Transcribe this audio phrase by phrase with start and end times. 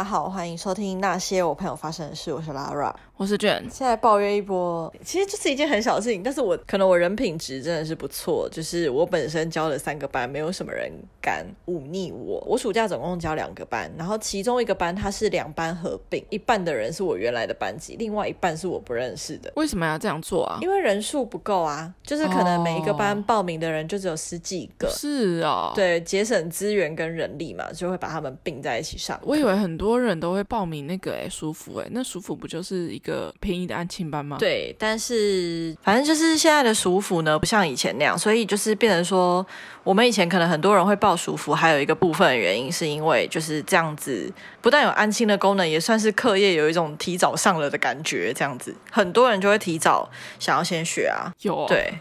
[0.00, 2.32] 家好，欢迎收听那些我朋友发生的事。
[2.32, 3.62] 我是 Lara，我是卷。
[3.70, 10.90] 现在抱怨一波，其实这是一件很小的事情，但是我可能我人品值真的是不错，就是我本身教了三个班，没有什么人
[11.20, 12.42] 敢忤逆我。
[12.48, 19.52] 我暑假总共教两个班，然后其中一个班它是两班合并，一半的人是我原来的班级，另外一半是我不认识的。
[19.56, 20.58] 为什么要这样做啊？
[20.62, 24.88] 因为人数不够啊，就是可能每一个班报名的人就只有十几个。
[24.88, 29.20] 哦、是啊、哦，对，节省资源跟人力嘛，就会把他们并在一起上。
[29.22, 33.32] 我以为很多人都会报名那个哎，舒服哎，那舒服不就是一个。
[33.40, 34.36] 便宜的安亲班吗？
[34.38, 39.44] 对，但是反正就是现在的舒服呢，不像以前那样，所以就是变成说，
[39.82, 51.32] 我们以前可能很多人会报舒服，还有一个部分的原因是因为就是这样子，不但有安亲的功能，也算是课业有一种提早上了的感觉，这样子，很多人就会提早想要先学啊。
[51.40, 51.92] 有哦，对，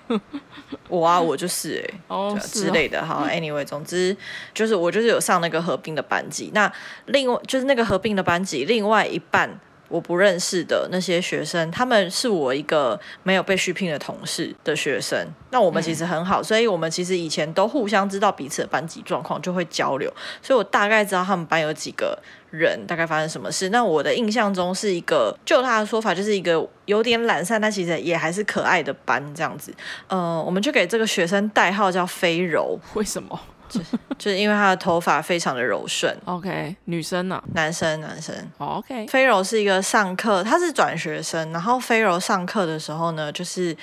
[0.90, 3.06] 我啊，我就是哎、欸， 哦之类的。
[3.06, 4.16] 好，anyway，总之
[4.54, 6.72] 就是我就是有上那个合并的班级，那
[7.06, 9.60] 另外就是那个合并的班级，另外一半。
[9.90, 15.18] 我不认识的那些学生，他们是我一个没有被续聘的同事的学生。
[15.50, 20.08] 那我们其实很好，嗯，所以我们其实以前都互相知道彼此的班级状况，就会交流。
[20.44, 22.16] 所以我大概知道他们班有几个
[22.52, 23.70] 人，大概发生什么事。
[23.70, 29.74] 那我的印象中是一个，就他的说法，就是一个有点懒散，但其实也还是可爱的班这样子。
[30.06, 32.80] 呃，我们就给这个学生代号叫飞柔。
[32.94, 33.40] 为什么？
[33.70, 33.80] 就
[34.18, 36.16] 就是因为他的头发非常的柔顺。
[36.26, 37.42] OK，女生呢？
[37.54, 38.36] 男生，男生。
[38.58, 39.08] Oh, OK。
[39.08, 43.76] 飞柔是一个上课，他是转学生，然后飞柔上课的时候呢，就是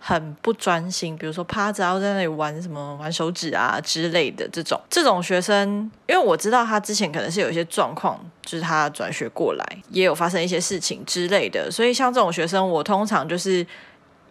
[0.00, 4.80] 很不专心，比如说趴着，然后在那里玩什么玩手指啊之类的这种。
[4.90, 13.64] 这种学生，因为我知道他之前可能是有一些状况，就是他转学过来也有发生一些事情之类的，所以像这种学生，我通常就是。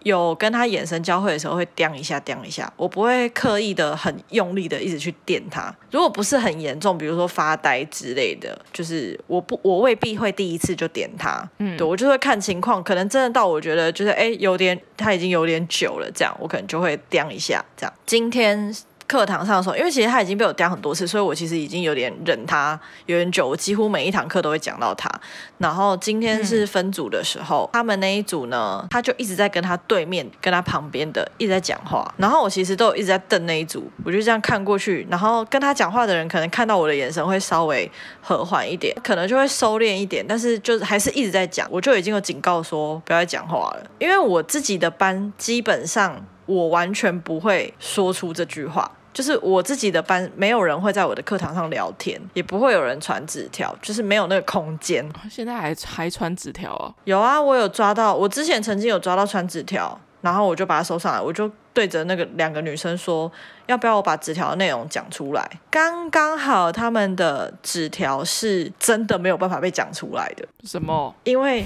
[0.04, 5.74] 有跟他眼神交汇的时候，会掂一下掂一下，我不会刻意的很用力的一直去电他。
[5.92, 11.48] 如果不是很严重，比如说发呆之类的，就是我不我未必会第一次就点他。
[11.60, 17.64] 嗯，对，我就会看情况，可能真的到我觉得就是哎有点他已经有点久了，这样我可能就会掂一下。
[17.76, 18.76] 这样今天。
[19.08, 25.10] 课堂上的时候，因为其实他已经被我刁很多次，所以我其实已经有点忍他有点久，我几乎每一堂课都会讲到他。
[25.58, 32.14] 然后今天是分组的时候，他们那一组呢，他就一直在跟他对面、跟他旁边的一直在讲话。
[32.18, 37.90] 然后我其实都有一直在瞪那一组，我就这样看过去，然后跟他讲话的人可能看到我的眼神会稍微
[38.22, 41.68] 和缓一点，可能就会收敛一点，但是就是还是一直在讲。
[41.72, 48.92] 我就已经有警告说不要再讲话了，因为我自己的班基本上我完全不会说出这句话。
[49.14, 55.08] 就是我自己的班，没有人会在我的课堂上聊天，也不会有人传纸条，就是没有那个空间。
[55.30, 56.92] 现在还还传纸条啊？
[57.04, 63.32] 有啊，我有抓到，我之前曾经有抓到传纸条，然后我就把它收上来，我就对着那个两个女生说，
[63.66, 65.50] 要不要我把纸条的内容讲出来？
[65.72, 70.46] 刚刚好他们的纸条是真的没有办法被讲出来的。
[70.64, 71.14] 什么？
[71.24, 71.66] 因为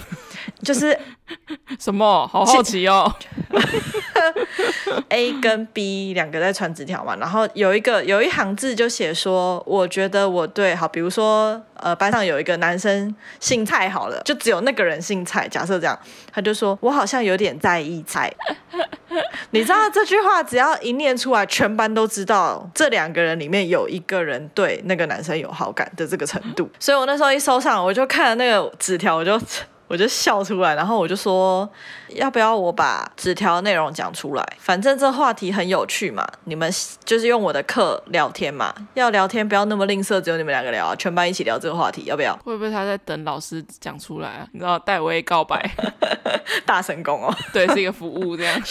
[0.63, 0.97] 就是
[1.78, 2.28] 什么？
[2.28, 3.13] 好好奇哦。
[5.09, 15.97] A 跟 B 两个在传纸条嘛，然后有一个有一行字就写说，我觉得我对好，比如说呃班上有一个男生姓蔡好了，就只有那个人姓蔡，假设这样，
[16.31, 18.34] 他就说我好像有点在意蔡。
[19.51, 29.39] 你知道这句话只要一念出来，全班都知道这两个人里面有一个人对那个男生有好感的这个程度，所以我那时候一收上，我就看了那个纸条，我就。
[29.87, 31.67] 我就笑出来，然后我就说，
[32.09, 34.45] 要不要我把纸条内容讲出来？
[34.59, 36.69] 反正这话题很有趣嘛，你们
[37.05, 42.35] 就是用我的课聊天嘛，要聊天不要那么吝啬，只有你们两个聊啊，全班一起聊这个话题，要不要？
[42.43, 44.47] 会不会他在等老师讲出来啊？
[44.51, 45.71] 你知道戴维告白，
[46.65, 48.61] 大神功哦，对，是一个服务这样。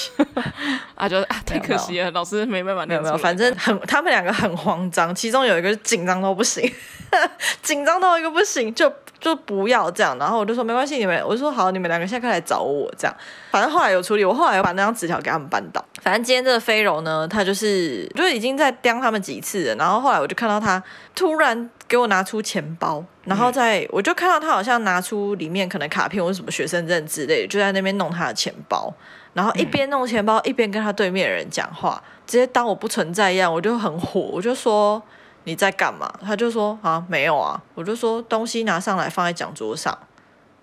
[0.94, 6.70] 啊，就啊，太可惜了，老师没办法，没有没有，反正很，他们两个很慌张，其中有一个紧张到不行，
[7.62, 8.92] 紧张到一个不行，就。
[9.18, 13.16] 就不要这样，然后我就说没关系，你们，我就说好，你们两个现在可以来找我这样。
[13.50, 15.84] 反正后来有处理，我后来又把那张纸条给他们搬倒。
[16.02, 19.74] 反正今天这个飞柔呢，他就是就已经在刁他们几次了。
[19.76, 20.82] 然后后来我就看到他
[21.14, 28.92] 突然给我拿出钱包，然后在、嗯、我就看到他好像拿出里面可能卡片或者什么学生证之类的，就在那边弄他的钱包。
[29.32, 33.52] 然后一边弄钱包、嗯、一边跟他对面的人讲话，直接当我不存在一样。
[33.52, 35.02] 我就很火，我就说。
[35.48, 36.12] 你在干嘛？
[36.24, 37.62] 他就说啊，没有啊。
[37.76, 39.96] 我就说东西拿上来放在讲桌上，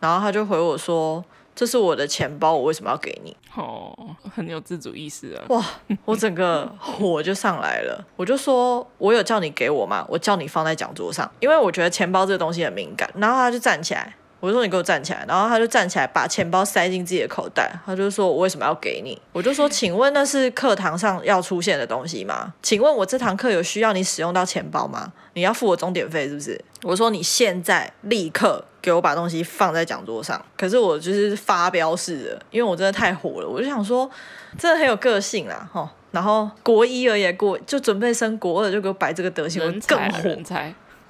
[0.03, 1.23] 然后他就回我说，
[1.55, 3.33] 这是我的钱包，我为什么要给你？
[3.55, 3.95] 哦，
[4.35, 5.39] 很有自主意识啊。
[5.47, 5.65] 哇，
[6.03, 8.05] 我整个火就上来了。
[8.17, 10.05] 我就说，我有叫你给我吗？
[10.09, 13.09] 我叫你放在讲桌上，因为我觉得钱包这个东西很敏感。
[13.15, 17.71] 然后他就站起来，我就说你给我站起来，然后他就站起来，把钱包塞进自己的口袋。
[17.85, 22.53] 他就说：“我为什么要给你？”我就说：“请问那是课堂上要出现的东西吗？
[22.61, 25.13] 请问我这堂课有需要你使用到钱包吗？
[25.35, 33.47] 你要付我钟点费是不是？”我说：“你现在立刻给我把东西放在讲桌上。”可是我就是发飙式的，因为我真的太火了。
[33.47, 34.11] 我就想说，
[34.59, 35.87] 真的很有个性啦，吼。
[36.11, 40.19] 然后国一而已，国就准备升国二，就给我摆这个德行，我更火。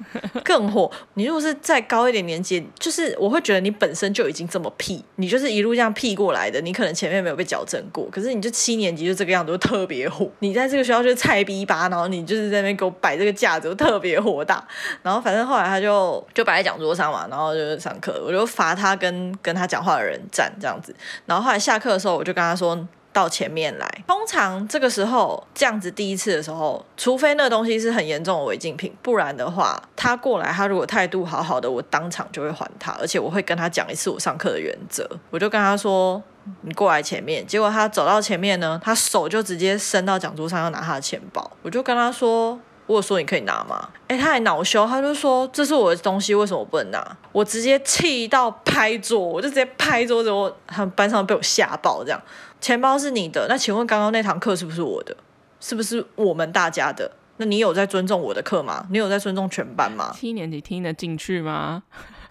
[0.44, 0.90] 更火！
[1.16, 10.30] 你如果是再高一点年纪，就是我会觉得你本身就已经这么屁，你就是一路这样屁过来的，你可能前面没有被矫正过，可是你就七年级就这个样子，就特别火。
[10.40, 14.66] 你在这个学校就是菜逼吧，然后你就是在那边给我摆这个架子，特别火大。
[15.02, 20.96] 然后反正后来他就就摆在讲桌上嘛，然后就是上课，我就罚他跟跟他讲话的人站这样子。
[21.26, 22.88] 然后后来下课的时候，我就跟他说。
[23.14, 24.04] 到前面来。
[24.08, 35.08] 通常这个时候这样子第一次的时候，除非那东西是很严重的违禁品，不然的话，他过来，他如果态度好好的，我当场就会还他，而且我会跟他讲一次我上课的原则。
[35.30, 36.22] 我就跟他说
[36.62, 41.52] ：“你过来前面。”结果他走到前面呢，他手就直接伸到讲桌上要拿他的钱包。
[41.62, 52.22] 我就跟他说：“我有说你可以拿吗？”哎，他还恼羞，他就说：“这是我的东西，为什么我不能拿？”我直接气到拍桌，我就直接拍桌子，我他们班上被我吓爆这样。
[52.62, 55.16] 钱包是你的，那请问刚刚那堂课是不是我的？
[55.60, 57.12] 是不是我们大家的？
[57.38, 58.86] 那你有在尊重我的课吗？
[58.92, 60.14] 你有在尊重全班吗？
[60.14, 61.84] 七年级听得进去吗？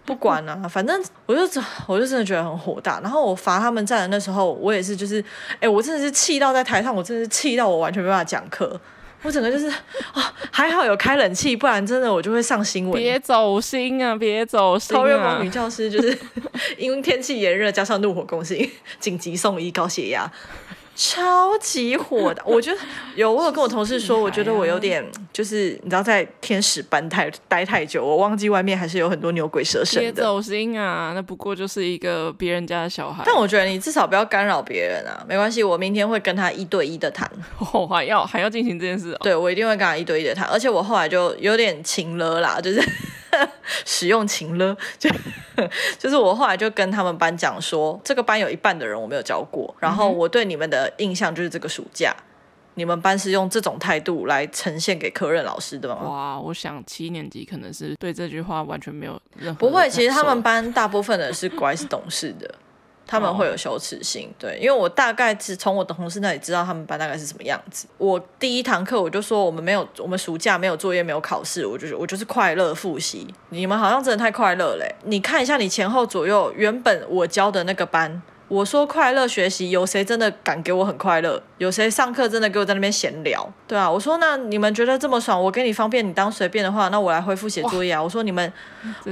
[0.05, 2.99] 不管啊， 反正我就我就真的觉得很火大。
[3.01, 5.21] 然后我罚他们站的那时候，我也是就是，
[5.55, 8.79] 哎、欸，我真的是气到在台上，我真的是气到我完全没办法讲课。
[9.23, 9.77] 我整个就是啊、
[10.13, 13.01] 哦，还好有开冷气，不然真的我就会上新闻。
[13.01, 14.99] 别走心啊，别走心啊！
[14.99, 16.17] 桃园某女教师就是
[16.77, 20.29] 因为天气炎热，加上怒火攻心，紧急送医，高血压。
[20.95, 22.77] 超级火的， 我觉得
[23.15, 30.11] 有，我有跟我同事说，我觉得我有点就是你知道，在天使班太待太久，我忘记外面还是有很多牛鬼蛇神的。
[30.11, 33.23] 别走心啊，那不过就是一个别人家的小孩。
[33.25, 37.29] 但我觉得你至少不要干扰别人啊，没关系，我明天会跟他一对一的谈。
[37.73, 39.19] 哦，还要还要进行这件事哦？
[39.21, 42.81] 对，我一定会跟他一对一的谈，而且我后来就有点情了啦，就是。
[43.85, 45.09] 使用情了，就
[45.97, 52.15] 就是我后来就跟他们班讲说，这个班有一半的人我没有教过，然后我对你们的印象就是这个暑假，
[52.75, 55.97] 你们班是用这种态度来呈现给科任老师的吗？
[56.03, 62.55] 哇，我想七年级可能是对这句话完全没有任何不会，其实他们班大部分的是乖 是懂事的。
[63.05, 67.85] 他们会有羞耻心，对，因为我大概只从我的同事那里知道他们班大概是什么样子。
[67.97, 73.27] 我第一堂课我就说我们没有，我们暑假没有作业，没有考试，我就是我就是快乐复习。
[73.49, 74.95] 你们好像真的太快乐嘞！
[75.03, 81.43] 你看一下你前后左右，原本我教的那个班，我说快乐学习，有谁真的敢给我很快乐？
[81.57, 83.47] 有谁上课真的给我在那边闲聊？
[83.67, 88.01] 对啊，我说那你们觉得这么爽，我给你方便，你当随便的话，那我来恢复写作业啊。
[88.01, 88.51] 我说你们，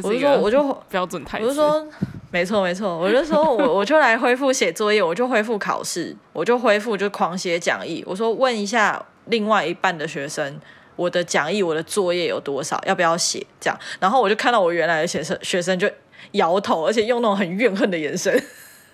[0.02, 1.86] 我就说我就标准态度，我就说。
[2.32, 8.04] 没错没错，我就说我 我就来恢复写作业，我就恢复考试，我就恢复就狂写讲义。
[8.08, 10.60] 我说问一下另外一半的学生，
[10.96, 13.46] 我的讲义我的作业有多少，要不要写？
[13.60, 15.90] 这样，然后我就看到我原来的学生学生就
[16.32, 18.42] 摇头，而且用那种很怨恨的眼神。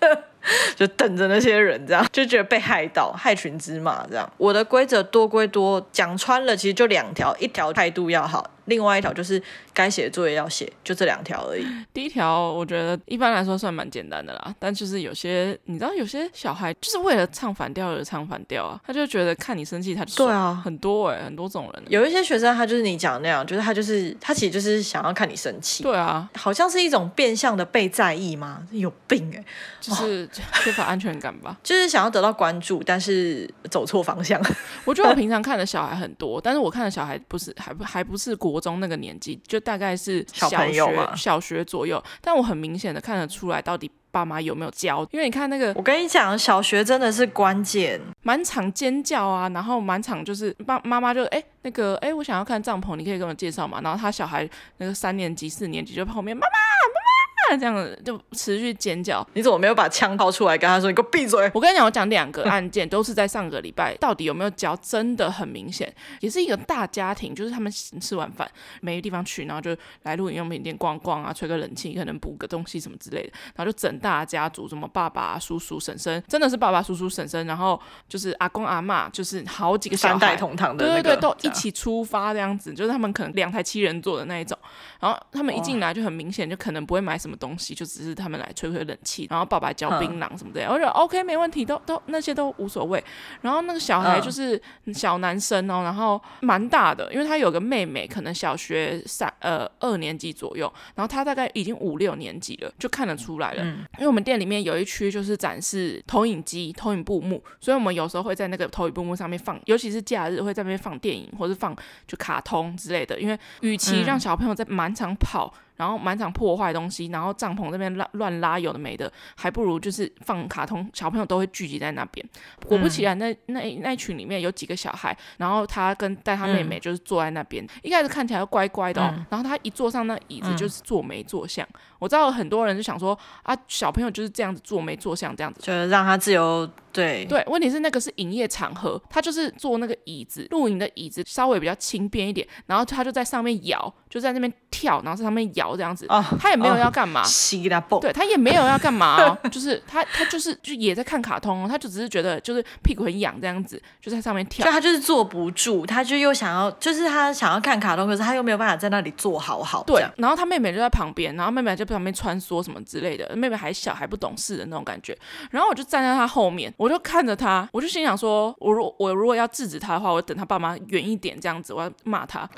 [0.76, 4.32] 就等着那些人，这样就觉得被害到，害群之马这样。
[4.38, 9.42] 我的规则多归多，讲穿了其实就两条，一条态度要好，另外一条就是
[9.78, 11.64] 该写的作业要写，就这两条而已。
[11.94, 21.82] 第一条我觉得一般来说算蛮简单的啦，但就是有些你知道，有些小孩就是为了唱反调而唱反调啊，他就觉得看你生气他就对啊，很多哎、欸，很多种人。
[21.88, 25.84] 有一些学生他就是你讲那样，就是他就是他其实就是想要看你生气。
[25.84, 28.66] 对啊，好像是一种变相的被在意吗？
[28.72, 29.44] 有病哎、欸，
[29.80, 30.24] 就是。
[30.24, 30.28] 哦
[30.62, 34.40] 缺乏安全感吧， 就是想要得到关注，但是走错方向。
[34.84, 40.82] 我觉得我 平常看的小孩很多，但是我看的小孩不是还不还不是国中那个年纪，就大概是小学
[41.14, 42.02] 小学左右。
[42.22, 45.06] 但我很明显的看得出来，到底爸妈有没有教？
[45.10, 53.82] 因为你看那个，我跟你讲，小学真的是关键，满场尖叫啊，然后满场就是爸妈妈就哎、欸、那个哎、欸，我想要看帐篷，你可以给我介绍嘛。
[53.82, 54.48] 然后他小孩
[54.78, 56.54] 那个三年级四年级就后面妈妈妈妈。
[56.88, 57.07] 妈妈
[57.56, 64.74] 这样子就持续尖叫，你怎么没有把枪掏出来跟他说：“你给我闭嘴！”我跟你讲，我讲两个案件都是在上个礼拜，到底有没有交？
[64.80, 68.48] 真的很明显，也是一个大家庭，就是他们吃完饭
[68.80, 77.78] 没地方去，然后就来露营用品店逛逛啊，吹个冷气，可能补个东西什么之类的，然后就整大家族，什么爸爸、叔叔、婶婶，真的是爸爸、叔叔、婶婶，然后
[78.08, 84.56] 就是阿公阿嬷，就是好几个小孩，三代同堂的、那个，对对对，都一起出发这样子，就是他们可能两台七人座的那一种，
[85.00, 90.66] 然后他们一进来就很明显，就可能不会买什么东西，就只是他们来吹吹冷气，然后爸爸嚼槟榔什么的。
[90.68, 93.02] 我觉得 OK 没问题，都都那些都无所谓。
[93.42, 94.60] 然后那个小孩就是
[94.92, 103.62] 小男生哦，然后蛮大的，因为他有个妹妹，可能小学三呃二年级左右，然后他大概已经五六年级了，就看得出来了。
[103.62, 111.74] 嗯、因为我们店里面有一区就是展示投影机、投影布幕，所以我们有时候会在那个投影布幕上面放，尤其是假日会在那边放电影或者放
[112.06, 113.18] 就卡通之类的。
[113.18, 115.54] 因为与其让小朋友在满场跑。
[115.78, 122.28] 嗯然后满场破坏东西，然后帐篷这边乱乱拉有的没的，还不如就是放卡通，小朋友都会聚集在那边。
[122.66, 131.64] 果不其然，那那那群里面有几个小孩，然后他跟带他妹妹就是坐在那边，嗯、一开始看起来乖乖的，哦，嗯、然后他一坐上那椅子就是坐没坐相。
[131.66, 136.68] 嗯、我知道很多人就想说啊，小朋友就是这样子坐没坐相这样子，就是让他自由。
[136.90, 146.06] 对对，问题是那个是营业场合，他就是坐那个椅子，露营的椅子稍微比较轻便一点，然后他就在上面摇，就在那边跳，然后在上面摇这样子。
[146.08, 154.64] 哦，他也没有要干嘛，哦、对他也没有要干嘛哦，就是他他就是就也在看卡通哦，他就只是觉得就是屁股很痒这样子，就在上面跳。
[154.64, 159.82] 就他就是坐不住，他就又想要，就是他想要看卡通，可是他又没有办法在那里坐好好。
[159.84, 165.16] 对，然后他妹妹就在旁边，然后妹妹就在旁边穿梭什么之类的，妹妹还小还不懂事的那种感觉，
[165.50, 167.68] 然后我就站在他后面，我就看着他。
[167.72, 172.48] 我就心想说，我如我如果要制止他的话，我等他爸妈远一点这样子，我要骂他。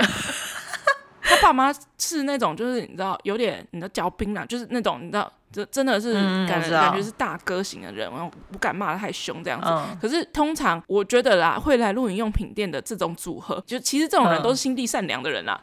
[1.30, 6.14] 他爸妈是那种，就是你知道，有点你知道嚼槟榔，就是那种你知道，这真的是
[6.48, 9.68] 感感觉是大哥型的人，然后不敢骂他太凶这样子。
[9.68, 15.60] 嗯、可是通常我觉得啦，会来露营用品店的这种组合，就其实这种人都是心地善良的人啦。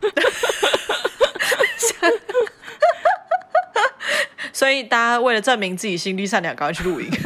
[0.00, 0.10] 嗯、
[4.54, 7.10] 所以大家为了证明自己心地善良，赶快去露营。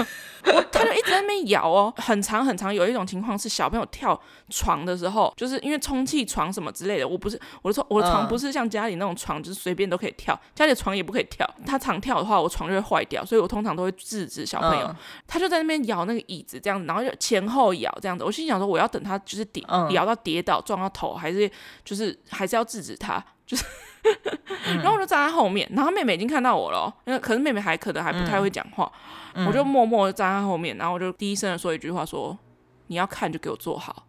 [0.47, 2.75] 我他就一直在那边摇哦，很长很长。
[2.75, 4.19] 有一种情况是小朋友跳
[4.51, 7.09] 床的时候，就是因为充气床什么之类的。
[7.09, 10.39] 我不是我的床，我的床不是像家里那种床，就是随便都可以跳。
[10.55, 13.25] 家里的床也不可以跳，他常跳的话，我床就会坏掉。
[13.25, 14.95] 所以我通常都会制止小朋友。
[15.27, 18.25] 他就在那边摇那个椅子这样子，然后就前后摇这样子。
[18.25, 21.51] 我心想说，我要等他就是跌摇到跌倒撞到头，还是
[21.85, 23.65] 就是还是要制止他，就是。
[24.67, 28.91] 然后我就站在后面，然后妹妹已经看到我了，因为可是妹妹还可能还不太会讲话。
[29.47, 32.39] 我就默默的站在后面，然后我就低声的说一句话说
[32.87, 34.07] ：“你要看就给我坐好。”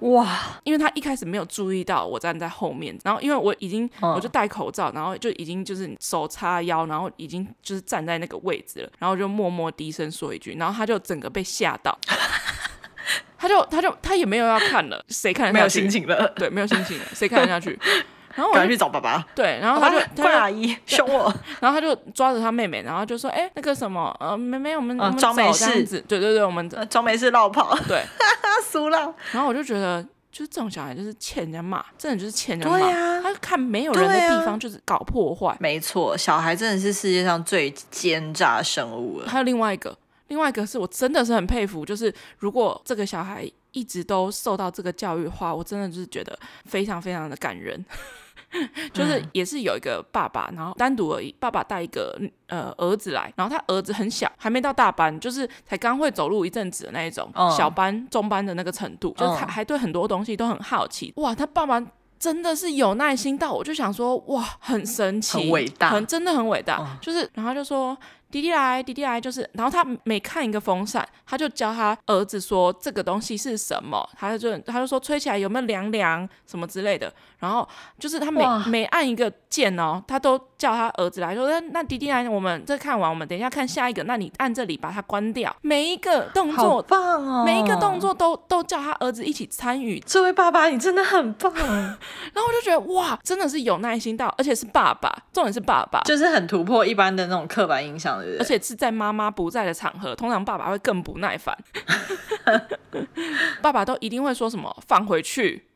[0.00, 0.38] 哇！
[0.62, 11.98] 因为他一开始没有注意到我站在后面，然后因为我已经我就戴口罩，然后就已经就是手叉腰，然后已经就是站在那个位置了，然后就默默低声说一句，然后他就整个被吓到，
[13.36, 15.80] 他就他就他也没有要看了，谁看得下去？
[15.80, 17.76] 没有心情了，对，没有心情了，谁看得下去？
[18.38, 19.26] 然后我赶去找爸爸。
[19.34, 21.22] 对，然后他就怪阿姨凶我，
[21.58, 27.76] 然后他就抓着他妹妹，然后就说：“哎，那个什么，呃，妹妹，我们装没事。”对对对，我们装没事绕跑。
[27.88, 28.04] 对，
[28.70, 29.12] 输了。
[29.32, 33.22] 然后我就觉得，就是这种小孩就是欠人家骂，真的就是欠人家骂。
[33.22, 35.56] 他看没有人的地方就是搞破坏。
[35.58, 39.28] 没错，小孩真的是世界上最奸诈生物了。
[39.28, 47.84] 还有另外一个，另外一个是我真的是很佩服，就是如果这个小孩一直都受到这个教育的话，我真的就是觉得非常非常的感人。
[48.92, 61.12] 就是也是有一个爸爸，然后单独而已，爸爸带一个呃儿子来，然后他儿子很小，还没到大班，就是才刚会走路一阵子的那一种，小班、中班的那个程度，就是还还对很多东西都很好奇。
[61.16, 61.80] 哇，他爸爸
[62.18, 67.96] 真的是有耐心到，我就想说，哇，很神奇，很伟大，很真的很伟大，就是然后就说。
[68.30, 77.66] 弟弟来，弟弟来，就是，然后他每看一个风扇，他就教他儿子说这个东西是什么，他就他就说吹起来有没有凉凉什么之类的，然后
[77.98, 89.98] 就是他每每按一个键哦，他都叫他儿子来说，那那弟弟来，我们这看完，我们等一下看下一个，那你按这里把它关掉，每一个动作，好棒哦，每一个动作都都叫他儿子一起参与。
[90.00, 91.50] 这位爸爸，你真的很棒。
[91.56, 98.17] 然后我就觉得哇，真的是有耐心到，而且是爸爸，重点是爸爸，就是很突破一般的那种刻板印象。
[98.38, 101.56] 而且是在妈妈不在的场合，通常爸爸会更不耐烦。
[103.62, 105.66] 爸爸都一定会说什么“放回去”，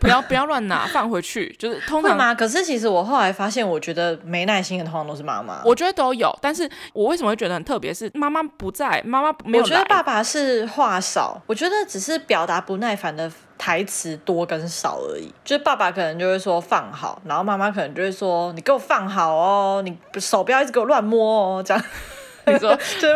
[0.00, 1.54] 不要不要乱拿，放回去。
[1.58, 2.34] 就是通常吗？
[2.34, 5.62] 可是其实我后来发现，我觉得没耐心的通常都是妈妈。
[5.64, 7.92] 我觉得都有，但是我为什么会觉得很特别？
[7.92, 9.64] 是妈妈不在，妈妈没有。
[9.64, 13.30] 我觉得爸爸是话少，我觉得只是表达不耐烦的。
[13.58, 21.82] 台词多跟少而已，就是爸爸可能就会说放好，然后妈妈可能就会说你给我放好哦，你手不要一直给我乱摸哦，这样。
[22.48, 22.72] 你说，
[23.02, 23.08] 就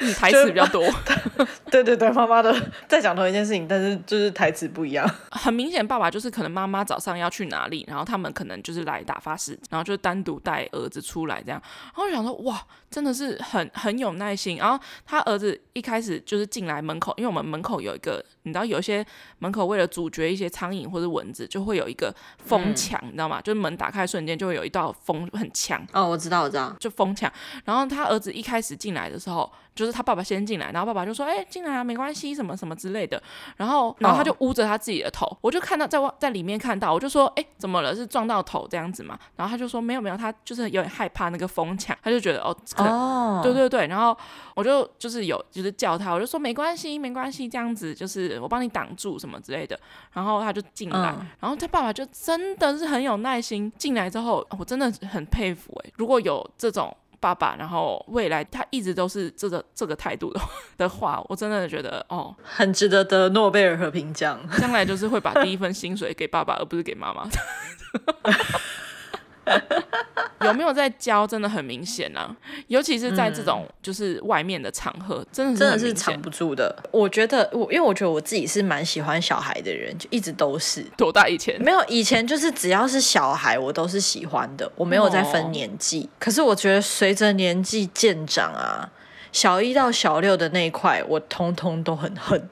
[0.00, 0.84] 你台词比较多，
[1.70, 2.52] 对对对，妈妈的
[2.88, 5.08] 在讲同一件事情，但是就是台词不一样。
[5.30, 11.62] 很明显，爸爸就是可能妈妈早上要去哪里，然后他们可能就是来打发时，然后就单独带儿子出来这样。
[11.84, 14.56] 然后我想说，哇，真的是很很有耐心。
[14.56, 19.04] 然后他儿子一开始就是进来门口，因为我们门口有一个，你知道有一些
[19.38, 23.40] 门口为了阻绝一些苍蝇或者蚊子，就会有一个风墙，嗯、你知道吗？
[23.40, 25.84] 就是门打开瞬间就会有一道风很强。
[25.92, 27.30] 哦，我知道，我知道，就风墙。
[27.64, 33.22] 然后他儿子一开始进来的时候，就是他爸爸先进来，然后爸爸就说：“哎，进来啊，没关系，什么什么之类的。”
[33.56, 37.94] 然后，然后他就捂着他自己的头，我就看到在外在里面看到，我就说：“哎，怎么了？
[37.94, 44.16] 是撞到头这样子吗？”然后他就说：“没有没有，他就是有点害怕那个风墙，他就觉得哦，哦，对对对。”然后
[44.56, 49.78] 我就就是有就是叫他，我就说：“没关系，没关系，这样子就是我帮你挡住什么之类的。”
[50.12, 56.92] 然后他就进来，嗯、然后他爸爸就真的是很有耐心，进来之后我真的很佩服哎，如果有这种。
[57.20, 60.40] 爸爸，然后未来他一直都是这个这个态度的
[60.78, 64.38] 的话，我真的觉得哦，很值得得诺贝尔和平奖。
[64.58, 67.28] 将来就是会把第一份薪水给爸爸，而不是给妈妈。
[70.42, 72.34] 有没有在教，真的很明显啊，
[72.68, 76.74] 尤其是在这种就是外面的场合，真的是真的是藏不住的。
[76.92, 80.80] 我觉得我，因为我觉得我自己是蛮喜欢小孩的人，就一直都是。
[80.96, 81.60] 多大以前？
[81.60, 86.02] 没有，以前就是只要是小孩，我都是喜欢的，我没有在分年纪。
[86.02, 88.88] 哦、可是我觉得随着年纪渐长啊，
[89.32, 92.48] 小一到小六的那一块，我通通都很恨，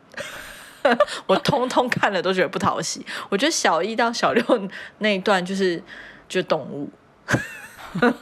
[1.27, 3.07] 我通通看了都觉得不讨喜。
[3.29, 5.81] 我觉得小一到小六那一段就是。
[6.29, 6.91] 就动物，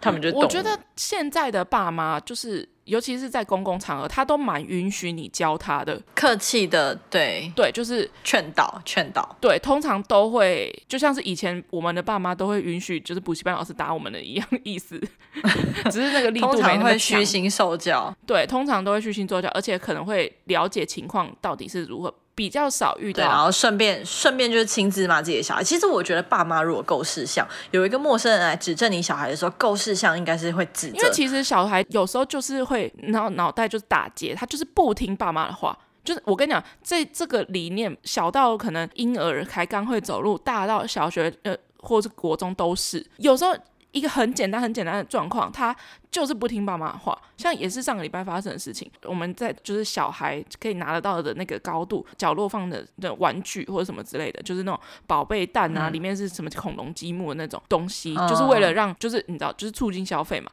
[0.00, 0.30] 他们就。
[0.32, 9.36] 我觉得现在的爸妈就是，尤其是在公共场合，他都蛮允许你教他的，客气的，对对，就是劝导劝导。
[9.40, 15.00] 对，通常都会就像是以前我们的爸妈都会允许，就是补习班老师打我们的一样意思，
[15.90, 22.14] 只是那个力度没那么虚心受教，对，通常都会虚心受教，而且可能会了解情况到底是如何。
[22.34, 25.62] 比较少遇到，然后顺便顺便就是亲自骂自己的小孩。
[25.62, 30.96] 其实我觉得爸妈如果够识相，有一个陌生人来指正你小孩的时候，够识相应该是会指正。
[30.96, 35.78] 因为其实小孩有时候就是会脑脑袋就是打结，他就是不听爸妈的话。
[36.02, 43.54] 就是我跟你讲，这这个理念小到可能婴儿才刚会走路，大到小学呃或是国中都是有时候。
[43.94, 45.74] 一个很简单、很简单的状况，他
[46.10, 47.16] 就是不听爸妈的话。
[47.36, 60.50] 像也是上个礼拜发生的事情，我们在就是小孩可以拿得到的那个高度，角落放的的玩具或者什么之类的，就是那种宝贝蛋啊，嗯、里面是什么恐龙积木的那种东西，嗯、就是为了让，就是你知道，就是促进消费嘛。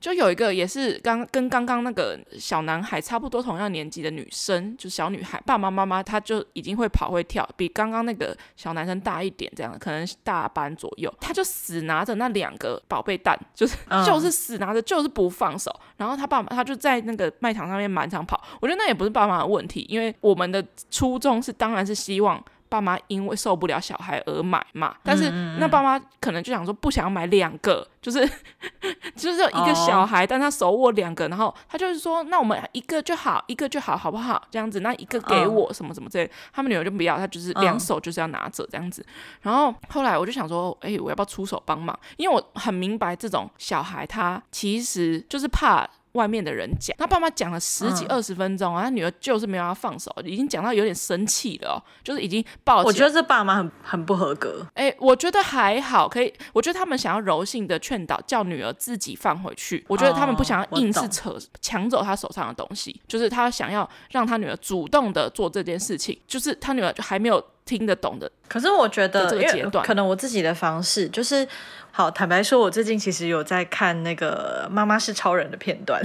[0.00, 15.74] 就有一个也是刚跟刚刚那个小男孩差不多同样年纪的女生，就小女孩，爸爸妈妈她就已经会跑会跳，比刚刚那个小男生大一点，这样可能大班左右，她就死拿着那两个宝贝蛋，就是、嗯、就是死拿着，就是不放手。
[15.96, 22.42] 然后她爸爸他就在那个卖场上面满场跑，我觉得那也不是爸妈的问题，因为我们的初衷是当然是希望。
[22.68, 28.20] 爸妈因为受不了小孩而买嘛，但是那爸妈可能就想说不想买两个，就是
[29.16, 34.42] 就是一个小孩，但他手握两个，然后他就是说，那我们一个就好，一个就好，好不好？
[34.50, 39.04] 这样子，那一个给我什么什么之类，他们女儿就不要，他就是两手就是要拿着这样子。
[39.42, 41.98] 然后后来我就想说，哎，我要不要出手帮忙？
[42.16, 45.88] 因为我很明白这种小孩他其实就是怕。
[46.12, 52.82] 外面的人讲，他爸妈讲了十几二十分钟啊，他、嗯、女儿就是没有要放手，已经讲到有点生气了哦，就是已经抱。
[52.82, 54.66] 我觉得这爸妈很很不合格。
[54.74, 56.32] 哎，我觉得还好，可以。
[56.52, 59.84] 我觉得他们想要柔性的劝导，叫女儿自己放回去。
[59.88, 68.28] 我觉得他们不想要硬是扯抢走他手上的东西，就是他想要让他女儿主动的做这件事情，就是他女儿就还没有听得懂的。
[68.48, 71.46] 可是我觉得，这个阶段可能我自己的方式就是。
[71.90, 76.00] 好，坦白说，我最近其实有在看那个《妈妈是超人》的片段，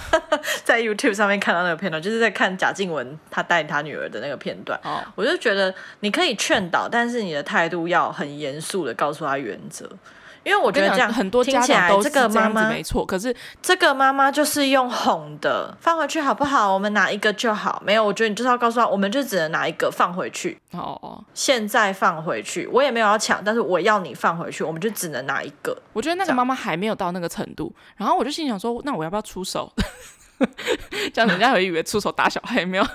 [0.62, 4.78] 在 YouTube 上面看到那个片段，就是在看贾静雯她带她女儿的那个片段。
[4.84, 9.88] 哦，我就觉得你可以劝导，但是你的态度要很严肃的告诉她原则。
[10.44, 16.72] 因为我觉得这样很多听起来这个妈妈没错，可是这个妈妈就是用哄的，放回去好不好？
[16.72, 17.82] 我们拿一个就好。
[17.84, 20.58] 没有，我觉得你就是要告诉他，我们就只能拿一个放回去。
[20.72, 25.76] 哦哦，现在放回去，我也没有要抢，但是我要你放回去，我们就只能拿一个。
[25.92, 29.72] 我觉得那个妈妈还没有到那个程度，然后我就心想说，那我要不要出手？
[31.12, 32.86] 这样人家会以为出手打小孩没有？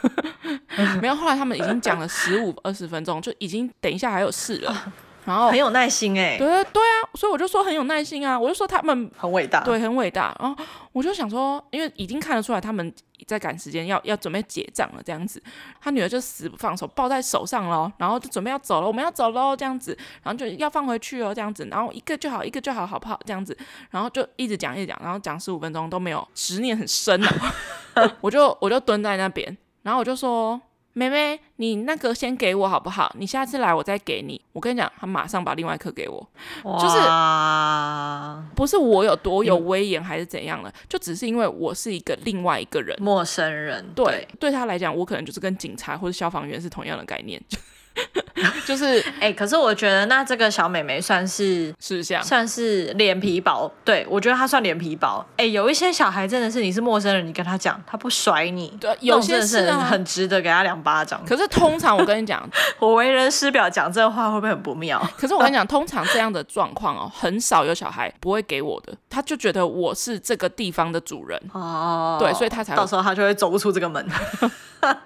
[1.02, 1.16] 没有。
[1.16, 4.94] 后来他们已经讲了十五二十分钟，就已经等一下还有事了。
[5.26, 10.36] 然后很有耐心哎、欸，对对啊，所以我就说很有耐心啊，我就说他们很伟大，对，很伟大。
[10.40, 12.94] 然后我就想说，因为已经看得出来他们
[13.26, 15.42] 在赶时间，要要准备结账了这样子。
[15.82, 23.58] 他女儿就死不放手，抱在手上喽，然后就准备要走了，我们要走喽这样子，然后就要放回去哦这样子，然后一个就好，一个就好，好不好这样子，
[23.92, 27.56] 然后就一直讲一直讲，然后讲十五分钟都没有，执念很深啊。
[28.20, 30.60] 我就我就蹲在那边，然后我就说。
[30.94, 33.12] 妹妹，你那个先给我好不好？
[33.18, 34.40] 你下次来我再给你。
[34.54, 36.30] 我跟你讲，他马上把另外一颗给我，
[36.64, 36.98] 就是
[38.56, 43.84] 不是我有多有威严还是怎样的，嗯、就只是因为我是一个另外一个人，陌生人。
[43.96, 47.42] 对，对，对他来讲，我可能就是跟警察或者消防员是同样的概念。
[48.66, 55.24] 就是 哎、欸，可是我觉得那这个小妹妹算是是像算是脸皮薄，对，我觉得她算脸皮薄。
[55.38, 61.24] 哎、欸，有一些小孩真的是你是陌生人，你跟他讲，他不甩你，对，有些是很值得给他两巴掌。
[61.26, 62.48] 可是通常我跟你讲，
[62.80, 65.02] 我为人师表讲这话会不会很不妙？
[65.18, 74.06] 可是我跟你讲，通常这样的状况哦，很少有小孩不会给我的，他就觉得我是这个地方的主人哦，对，所以他才到时候他就会走不出这个门。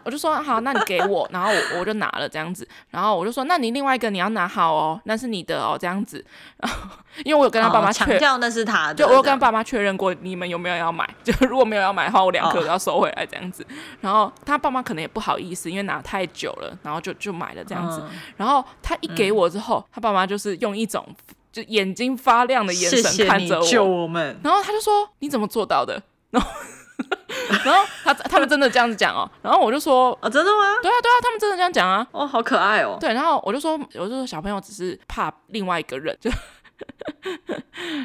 [0.04, 6.24] 我就说好，那你给我，然后我我就拿了这样子，然后我就说，那你另外一个你要拿好哦，那是你的哦，这样子。
[6.58, 6.90] 然后
[7.24, 11.08] 因为我有跟他爸妈强调那是他的，就我有跟他爸妈确认过，你们有没有要买？
[11.24, 13.66] 就如果没有要买的话，我两颗都要收回来这样子。
[14.02, 18.02] 然后他爸妈可能也不好意思，因为拿太久了，然后就就买了这样子。
[18.36, 21.06] 然后他一给我之后，他爸妈就是用一种
[21.52, 24.40] 就眼睛发亮的眼神看着我，救我们。
[24.44, 26.50] 然后他就说：“你怎么做到的？”然后。
[27.64, 30.76] 然后他他们真的这样子讲哦，然后我就说啊、哦，真的吗？
[30.82, 32.98] 对啊对啊，他们真的这样讲啊，哦，好可爱哦。
[33.00, 36.30] 对，然后我就说，我就说小朋友只是怕另外一个人，就，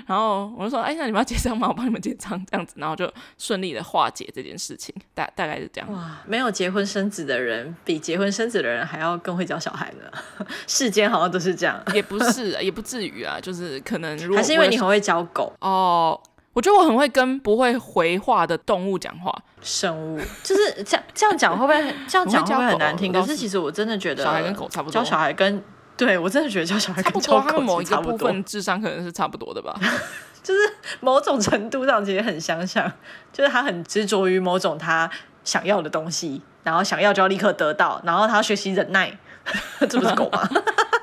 [0.07, 1.69] 然后我就说，哎，那你们要结账吗？
[1.69, 5.93] 我帮你们结账，这样子，然后就顺利的化解这件事情，大大概是这样。
[5.93, 10.47] 哇，没有结婚生子的人，比结婚生子的人还要更会教小孩呢。
[10.67, 16.21] 世间好像都是这样，也不是，也不至于啊，就是可能如果还是因为你很会教狗哦。
[16.53, 23.13] 我觉得我很会跟不会回话的动物讲话，生物就是这样这样讲会不会这样讲会不会很难听？
[23.13, 25.63] 可是其实我真的觉得小孩跟狗差不多，教小孩跟
[25.97, 29.75] 对我真的觉得教小孩跟教狗他们某一个部分智商可能是差不多的吧，
[30.43, 30.61] 就是
[31.01, 32.91] 某种程度上其实很相像，
[33.33, 35.09] 就是他很执着于某种他
[35.45, 39.17] 想要的东西，然后想要就要立刻得到，然后他要学习忍耐，
[39.89, 40.49] 这不是狗吗？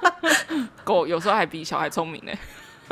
[0.83, 2.31] 狗有时候还比小孩聪明呢。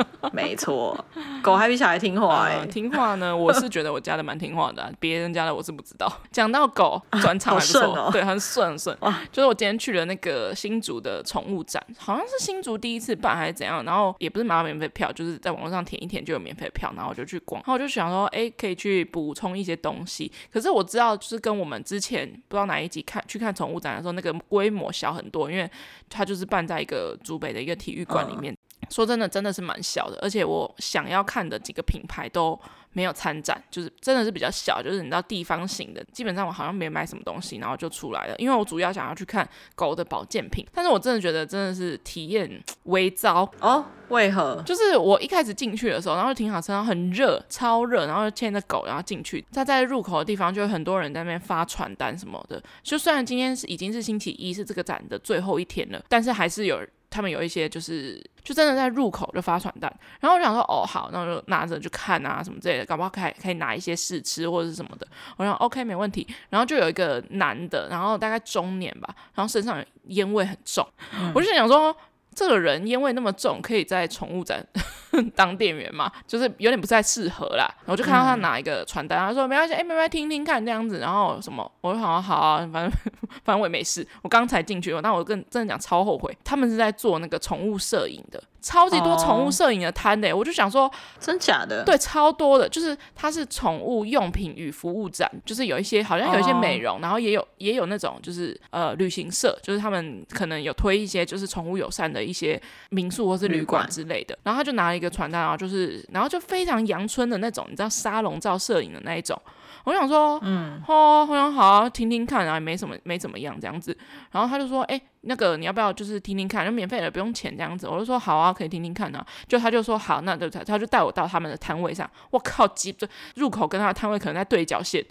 [0.32, 0.96] 没错，
[1.42, 2.66] 狗还比小孩听话哎、欸呃。
[2.66, 6.12] 听话呢，我是觉得我家的蛮听话的、啊，别人家的我是不知道。
[6.30, 8.96] 讲到狗，转场还不错、啊哦，对，很顺很顺。
[9.32, 20.30] 就是我今天去了那个新竹的宠物展，好像是新竹第一次办还是怎样，然后也不是买到免费票，就是在网络上填一填就有免费票，然后我就去逛，然后我就想说，哎，可以去补充一些东西。
[20.52, 25.70] 可是我知道，就是跟我们之前不知道哪一集看去看宠物展的时候，那个规模小很多，因为
[26.10, 28.52] 它就是办在一个竹北的一个体育馆里面。
[28.52, 28.56] 嗯
[28.90, 32.58] 说真的，真的是蛮小的，而且我想要看的几个品牌都
[32.92, 38.34] 没有参展，就是真的是比较小，就是你知道地方型的，基本上我好像没买什么东西，然后就出来了。
[38.38, 43.84] 因为我主要想要去看狗的保健品，但是我真的觉得真的是体验微糟哦。
[44.08, 44.62] 为何？
[44.64, 52.62] 就是我一开始进去的时候，然后停好车，然后很热，超热，然后牵着狗，然后进去，它在入口的地方就有很多人在那边发传单什么的。
[52.82, 56.80] 就虽然今天是已经是星期一，是这个展的最后一天了，但是还是有。
[57.10, 65.06] 他们有一些就是，就真的在入口就发传单，然后我想说，哦，好，那我就拿着去看啊什么之类的，搞不好可以可以拿一些试吃或者是什么的。
[65.36, 66.26] 我想 OK 没问题。
[66.50, 70.86] 然后就有一个男的，然后大概中年吧，然后身上烟味很重，
[71.34, 71.96] 我就想说。
[72.38, 74.64] 这个人烟味那么重，可以在宠物展
[75.34, 76.08] 当店员吗？
[76.24, 77.68] 就是有点不太适合啦。
[77.80, 81.00] 然后就看到他拿一个传单，他说没关系，哎，没关系，听听看这样子。
[81.00, 82.90] 然后什么，我说好啊好啊，反正
[83.42, 84.06] 反正我也没事。
[84.22, 88.40] 我刚才进去，但我跟真的讲超后悔，他们是在做那个宠物摄影的。
[88.60, 90.90] 超级多宠物摄影的摊的，我就想说，
[91.20, 91.84] 真假的？
[91.84, 109.40] 对，超多的，就是它是宠物用品与服务展，就是有一些好像有一些美容，然后也有也有那种就是呃旅行社，就是他们可能有推一些就是宠物友善的一些民宿或是旅馆之类的，然后他就拿了一个传单，然后就是然后就非常阳春的那种，你知道沙龙照摄影的那一种。
[109.88, 113.96] 我想说，嗯，哦，好像好啊，听听看啊，也没什么，没怎么样这样子。
[114.30, 117.88] 然后他就说，哎、欸，那个你要不要就是听听看，就免费的，不用钱这样子。
[117.88, 119.26] 我就说好啊，可以听听看啊。
[119.46, 122.06] 就他就说好，那就他他就带我到他们的摊位上。
[122.30, 125.02] 我靠，急着入口跟他的摊位可能在对角线，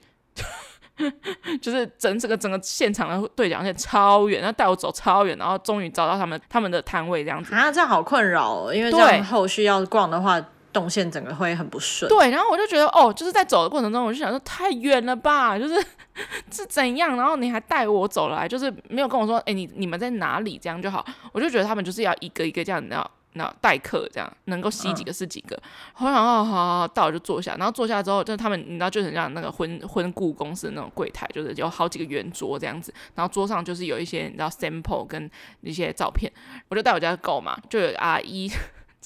[1.60, 7.56] 就是整整个整个现场的对角线超远，然后带我走超远，然后终于找到他们他们的摊位这样子。
[7.56, 10.40] 啊，这样好困扰哦，因为这样后续要逛的话。
[10.78, 12.08] 动线整个会很不顺。
[12.08, 15.76] 对，然后我就觉得哦，就是在走的过程中，我就想说太远了吧，就是
[16.52, 17.18] 是怎样？
[17.18, 20.60] 然后你还带我走来，就是没有跟我说，哎，你你们在哪里？
[20.62, 21.04] 这样就好。
[21.32, 23.10] 我就觉得他们就是要一个一个这样，你知道。
[23.34, 25.56] 那代客这样能够吸几个是几个，
[25.94, 35.30] 后来哦，好好好，到了就坐下，然后坐下之后，就他们你知道，就很像那个婚婚顾公司的那种柜台，就是有好几个圆桌这样子，然后桌上就是有一些你知道 sample 跟
[35.62, 36.32] 一些照片，
[36.70, 38.50] 我就带我家的狗嘛，就有阿姨，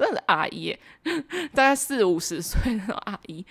[0.02, 0.76] 真的是阿姨，
[1.54, 3.46] 大概四五十岁那种阿姨，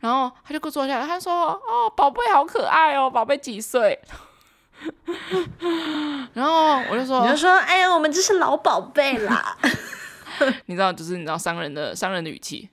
[0.00, 3.98] 然后他就给我坐下来，他说哦，宝贝好可爱哦，宝贝几岁？
[6.34, 9.56] 然后我就说，你就说，哎呀，我们这是老宝贝啦。
[10.66, 12.68] 你知道，就是你知道商人的商人的语气，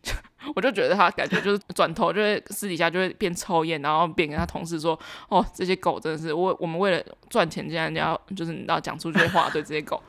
[0.56, 10.02] 我就觉得他感觉就是转头就会私底下就会边抽烟，然后边跟他同事说：“哦，这些狗真的是我我们为了赚钱，竟然要就是你知道讲出这些话对这些狗，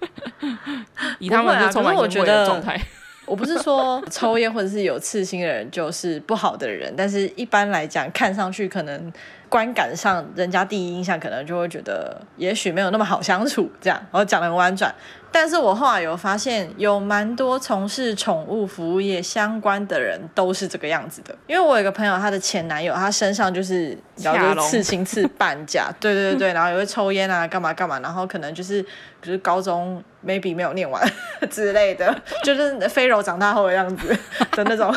[1.18, 2.80] 以他们是充满烟味的状态。
[3.26, 9.10] ”我不是说抽烟或者是有刺青的人就是不好的人，但是一般来讲，看上去可能
[9.54, 14.92] 观感上，人家第一印象可能就会觉得也许没有那么好相处，这样，我讲得很婉转。
[15.30, 21.32] 但是我后来有发现，有蛮多从事宠物服务业相关的人都是这个样子的。
[21.46, 28.82] 因为我有一个朋友，她的前男友，他身上就是，然后就是刺青刺半价，对对对对，然后也会抽烟啊，干嘛干嘛，然后可能就是，
[29.20, 31.02] 比如高中 maybe 没有念完
[31.50, 34.16] 之类的，就是飞柔长大后的样子
[34.52, 34.94] 的那种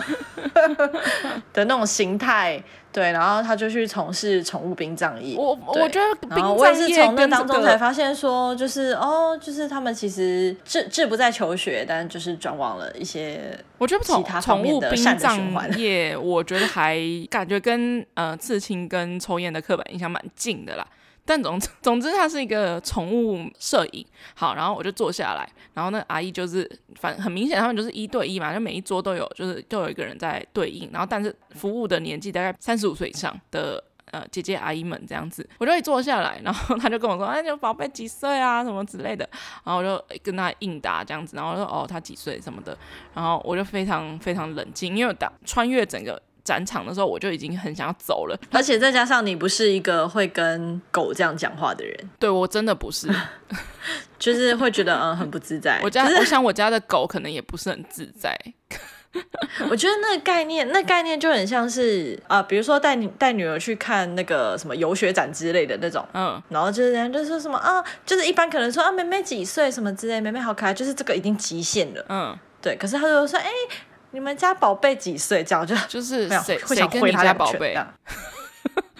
[1.54, 2.62] 的那种形态。
[2.90, 5.38] 对，然后他就去从事宠物殡葬业。
[5.38, 16.18] 我我觉得，然后我也是从那当中才发现说，就是哦，就是他们其实志志不在求学，但就是转往了一些我觉得其他方面的善的循环业。
[16.18, 16.98] 我觉得还
[17.30, 20.88] 感觉跟呃刺青跟抽烟的刻板印象蛮近的啦。
[21.28, 24.06] 但总，总之， 它是一个宠物摄影。
[24.34, 30.90] 好，然后我就坐下来，然后那阿姨就是，反很明显，他们就是一对一嘛，就每一桌都有，就是都有一个人在对应。
[30.94, 38.64] 然后，但是服务的年纪大概三十五岁以上的呃姐姐阿姨们这样子，我就一坐下来，然后他就跟我说：“哎，你宝贝几岁啊？
[38.64, 39.28] 什么之类的。”
[39.66, 42.78] 然后我就跟他应答这样子，然后我说：“哦，他几岁什么的。”
[43.14, 46.22] 然后我就非常非常冷静，因为打穿越整个。
[46.48, 53.10] 展场的时候，我就已经很想要走了，而且再加上你不是一个会跟狗这样讲话的人，对，我真的不是，
[54.18, 55.82] 就是会觉得嗯很不自在。
[55.84, 58.40] 我家，我想我家的狗可能也不是很自在。
[59.70, 72.78] 我觉得那个概念，那概念就很像是啊、呃，比如说带你带女儿去看那个什么游学展之类的那种，嗯，然后就是人家就说什么啊，就是一般可能说啊，妹妹几岁什么之类，妹妹好可爱，就是这个已经极限了，嗯，对。
[72.78, 73.52] 可是他就说，哎、欸。
[74.12, 75.44] 你们家宝贝几岁？
[75.44, 77.78] 这样就就是谁谁跟你家宝贝？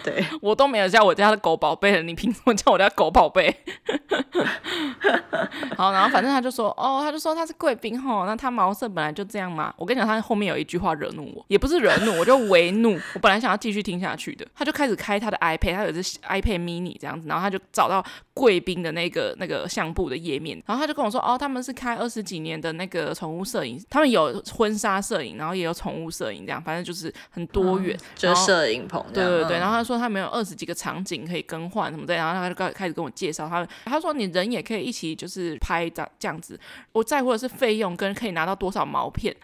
[0.08, 3.54] 对， 我都没有叫我家的狗宝贝了，你凭什么叫我家狗宝贝？
[5.76, 9.72] 好，然后反正他就说，哦，他就说他是贵宾吼，那他毛色本来就这样嘛。
[9.76, 12.98] 我跟你讲，他后面有一句话惹怒我，也不是惹怒，我就为怒。
[13.14, 29.04] 我本来想要继续听下去的，他就开始开他的 iPad，他有只 iPad mini 这样子，然后他就找到贵宾的那个那个相簿的页面，然后他就跟我说，哦，他们是开二十几年的那个宠物摄影，他们有婚纱摄影，然后也有宠物摄影，这样反正就是很多元，嗯、就是摄影棚。
[29.12, 29.97] 对对对，然后他说。
[29.98, 33.66] 他没有二十几个场景可以更换什么的，然后他就开开始跟我介绍他。
[33.84, 36.58] 他说你人也可以一起就是拍这这样子，
[36.92, 39.34] 我在乎的是费用跟可以拿到多少毛片。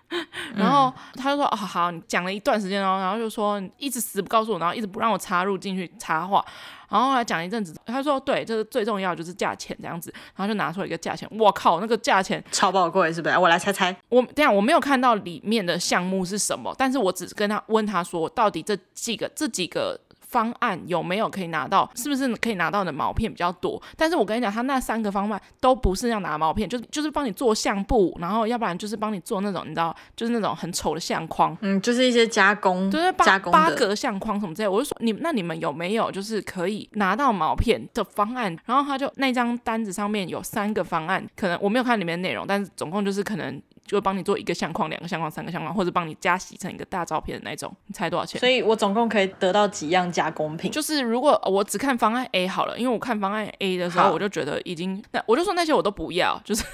[0.54, 6.44] 然后他就说哦好，你讲了一段时间哦，然后就说一直死不告诉我，然后一直不让我插入进去插话。
[6.88, 11.28] 然后后来讲一阵子，他说对，这、就是最重要就是价钱这样子，然后就拿出了一个价钱。
[11.32, 13.36] 我靠，那个价钱超宝贵是不是？
[13.36, 19.98] 我来猜猜，我等下我没有看到里面的项目是什么，但是我只是跟他问他说，到底这几个这几个。
[20.34, 21.88] 方案有没有可以拿到？
[21.94, 23.80] 是不是可以拿到的毛片比较多？
[23.96, 34.66] 但是我跟你讲，他那三个方案都不是要拿毛片，就是就是帮你做相簿，然后要不然就是帮你做那种你知道，就是那种很丑的相框，嗯，就是一些加工，就是八八格相框什么之类。
[34.66, 38.56] 我就说你那你们有没有就是可以拿到毛片的方案？
[38.64, 43.62] 然后他就那张单子上面有三个方案，可能我没有看里面的内容，但是总共就是可能。
[43.84, 48.40] 就帮你做一个相框、两个相框、三个相框，或者帮你加洗成一个大照片的那种，你猜多少钱？
[48.40, 50.70] 所以我总共可以得到几样加工品？
[50.70, 56.64] 就是如果我只看方案 A 好了，因为我看方案 A 的时候，我就觉得已经，那我就说那些我都不要，就是。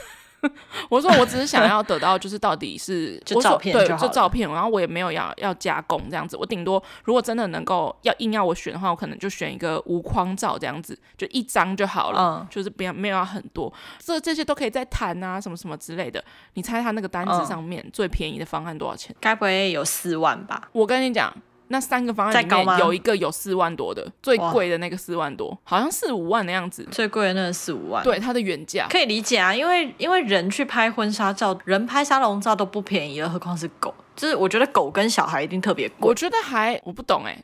[0.89, 6.37] 我说我只是想要得到，就是到底是就照片就对，就照片，然后我也没有要要加工这样子。
[6.37, 13.73] 我顶多如果真的能够要硬要我选的话，我可能就选一个无框照这样子，就一张就好了，嗯、就是不要没有要很多。
[13.99, 16.23] 这这些都可以再谈啊，什么什么之类的。
[16.55, 19.15] 你猜他那个单子上面最便宜的方案多少钱？
[19.21, 20.69] 该不会有四万吧？
[20.73, 21.33] 我跟你讲。
[21.73, 26.87] 那三个方案里面有一个有四万多的，最贵的那个四万多，好像四五万的样子。
[26.91, 33.95] 最贵的那个四五万，对，它的原价可以理解啊，因为因为人去拍婚纱照，人拍沙龙照都不便宜了，何况是狗。
[34.17, 36.09] 就是我觉得狗跟小孩一定特别贵。
[36.09, 37.39] 我觉得还我不懂哎、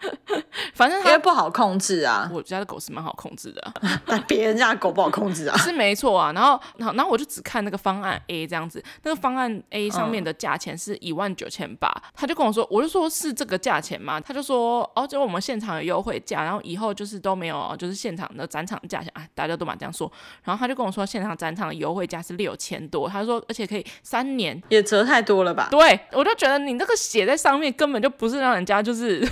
[0.74, 2.30] 反正因为不好控制啊。
[2.32, 3.74] 我家的狗是蛮好控制的、啊，
[4.06, 5.56] 但别人家的狗不好控制啊。
[5.58, 6.32] 是没错啊。
[6.32, 14.20] 然后，然后，然后我就只看那个方案 A 这样子，那个方案 A 上面的价钱是一万九千八，他就跟我说，我就说是这个价钱嘛？
[14.20, 20.10] 他就说哦，就我们现场有优惠价，然后以后就是都没有，就是现场的展场价钱啊，大家都蛮这样说。
[20.44, 25.68] 然后他就跟我说，现场展场的优惠价是六千多，他说而且可以三年，也折太多了吧？
[25.70, 29.26] 对，我就觉得你那个写在上面根本就不是让人家就是。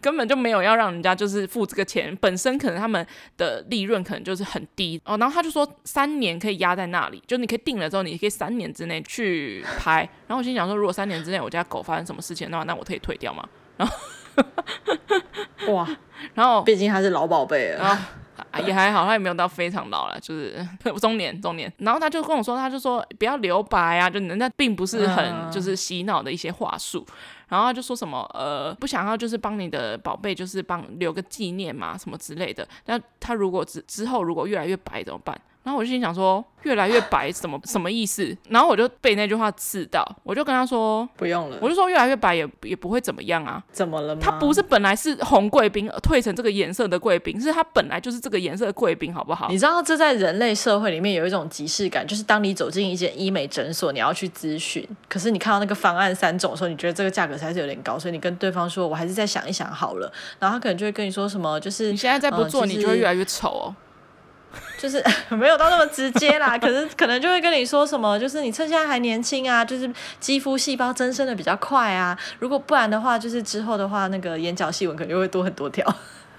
[0.00, 5.16] 根本就没有要让人家就是付这个钱，本身可能他们的利润可能就是很低哦。
[5.18, 10.08] 然后他就说三年可以压在那里，就你可以定了之后，你可以三年之内去拍。
[10.26, 13.48] 然后我心想说，如果三年之内我家狗发生什么事情的话，那我可以退掉吗？
[13.76, 13.96] 然后
[15.72, 15.88] 哇，
[16.34, 17.98] 然后毕竟它是老宝贝了。
[18.60, 20.66] 也还好，他也没有到非常老了，就是
[21.00, 21.72] 中年中年。
[21.78, 27.06] 然后他就跟我说，他就说不要留白啊，就人家并不是很就是洗脑的一些话术。
[27.48, 32.66] 然后他就说什么呃，不想要就是帮你的宝贝就是帮留个纪念嘛，什么之类的。
[32.86, 35.38] 那他如果之之后如果越来越白怎么办？
[35.62, 38.36] 然后我就心想说，越来越白什么什么意思？
[38.48, 41.58] 然后我就被那句话刺到，我就跟他说不用了。
[41.60, 43.62] 我就说越来越白也也不会怎么样啊。
[43.70, 44.20] 怎么了吗？
[44.20, 49.46] 他不是本来是红贵宾，退成这个颜色的贵宾，是他本来就是这个颜色的贵宾，好不好？
[49.48, 60.12] 你知道这在人类社会里面有一种即视感，就是当你走进一间医美诊所，你要去咨询，可是你看到那个方案三种的时候，你觉得这个价格实在是有点高，所以你跟对方说，我还是再想一想好了。
[60.40, 63.76] 然后他可能就会跟你说什么，就是你现在再不做，呃、你就会越来越丑哦。
[64.78, 75.86] 就是 没有到那么直接啦，可是可能就会跟你说什么，就是你趁现在还年轻啊，就是肌肤细胞增生的比较快啊，如果不然的话，就是之后的话，那个眼角细纹可能就会多很多条。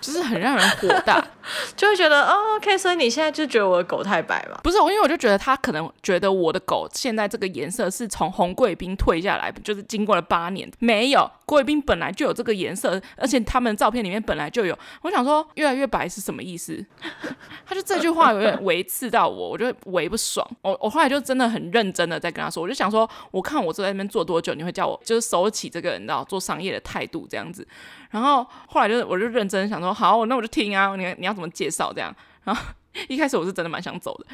[0.04, 1.26] 就是很让人火大，
[1.78, 4.60] 就会觉得哦，OK，所以你现在就觉得我的狗太白嘛？
[4.62, 14.78] 不是，我因为我就觉得他可能觉得我的狗现在这个颜色是从红贵宾退下来，就是经过了八年，没有贵宾本来就有这个颜色，而且他们照片里面本来就有。
[15.04, 16.86] 我想说越来越白是什么意思？
[17.66, 20.46] 他就这句话有点维刺到我，我就为不爽。
[20.62, 27.66] 我我后来就真的很认真的在跟他说，我就想说，我看我坐在那边坐多久，你会叫我就是收起这个你知道做商业的态度这样子。
[28.14, 32.16] 然后后来就是我就认真想说，好，那我就听啊，你你要怎么介绍这样？
[32.46, 32.64] 然后
[33.10, 34.26] 一开始我是真的蛮想走的，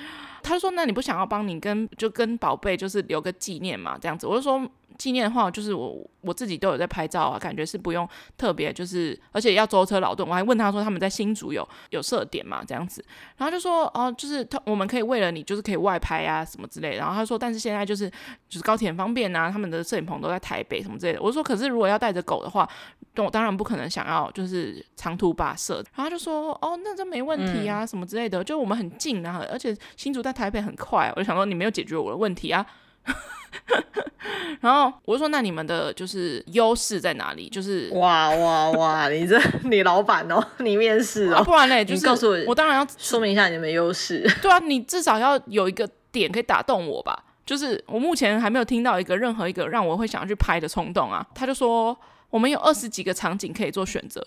[0.43, 4.61] 他就说，那你不想要帮你跟就跟宝贝就是留个纪念嘛，这样子，我就说。
[4.99, 8.07] 纪念的话，就是我我自己都有在拍照啊，感觉是不用
[8.38, 10.27] 特别，就是而且要舟车劳顿。
[10.27, 13.03] 我还问他说他们在新竹有有设点嘛，这样子，
[13.38, 16.97] 然后就说哦、呃，就是他我们可以为了你，就是可以外拍啊什么之类的。
[16.97, 18.09] 然后他说，但是现在就是
[18.49, 21.21] 就是高铁很方便啊，他们的摄影棚都在台北什么之类的。
[21.21, 22.69] 我说，可是如果要带着狗的话，
[23.15, 25.75] 我当然不可能想要就是长途跋涉。
[25.95, 31.09] 然后他就说哦，那这没问题啊，什么之类的，就我们很近啊，而且新竹在台北很快。
[31.15, 32.65] 我就想说你没有解决我的问题啊。
[34.61, 37.47] 然后我就说：“那你们的就是优势在哪里？
[37.49, 39.09] 就是哇哇哇！
[39.09, 44.29] 你这 你老板哦， 你面试哦，啊、不然嘞，就是告诉我，我当然要说明一下你们优势。
[44.41, 47.23] 对啊，你至少要有一个点可以打动我吧。
[47.45, 51.25] 就是我目前还没有听到一个任何一个让我会想要去拍的冲动啊。
[51.33, 51.97] 他就说
[52.29, 54.23] 我们有二十几个场景可以做选择，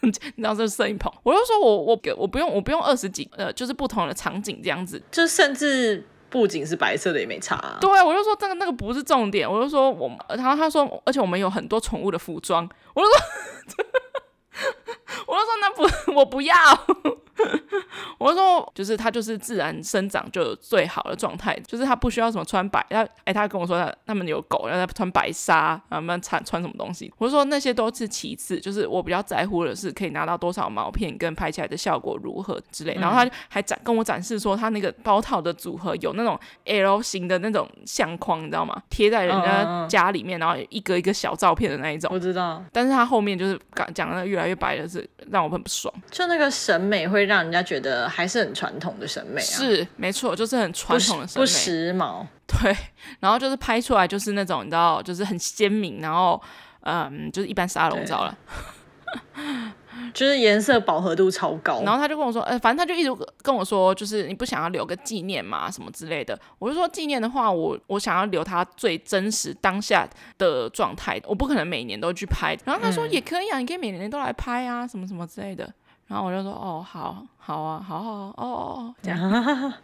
[0.00, 1.12] 你知道这是摄影棚。
[1.22, 7.76] 我就说我我我不用我不用二十几呃，就是不同的场景这样子，就甚至。”不仅是白色的也没差。
[7.78, 13.14] 对，我就说这个那个不是重点，我就说我们，然后他说，而且我们有很多宠物的服装，我就说，
[15.28, 16.54] 我就说那不 我不要。
[18.18, 22.84] 我说，就是它就是自然生长就最好的状态，就是它不需要什么穿白。
[22.90, 27.12] 他哎，他跟我说他他们有狗，让他穿白纱，然后他们穿穿什么东西。
[27.18, 32.94] 我说那些都是其次，就是我比较在乎的是可以拿到多少毛片，跟拍起来的效果如何之类。
[32.94, 38.80] 然后他还展跟我展示说，他那个包套的组合有那种 L 型的那种相框，你知道吗？
[38.90, 42.10] 贴在人家家里面，然后一个一个小照片的那一种。
[42.12, 48.02] 我知道，但是他后面就是讲讲的越来越白的是让我很不爽，就那个审美会让人家觉得。
[48.12, 52.26] 还是很传统的审美啊，是没错，就是很传统的审美，不时髦。
[52.46, 52.76] 对，
[53.20, 56.40] 然后就是拍出来就是那种你知道，就是很鲜明，然后
[56.80, 58.36] 嗯，就是一般沙龙照了，
[60.12, 61.82] 就是颜色饱和度超高。
[61.84, 63.10] 然后他就跟我说，呃，反正他就一直
[63.42, 66.38] 跟我说，就是你不想要留个纪念嘛，什么之类的。
[66.58, 72.56] 我就说纪念的话，我我想要留他最真实当下的状态，我不可能每年都去拍。
[72.64, 75.72] 然后他说也可以啊，嗯、你可以每年都来拍啊，什么什么之类的。
[76.08, 79.72] 然后我就说，哦，好，好啊，好好，哦哦哦，这样。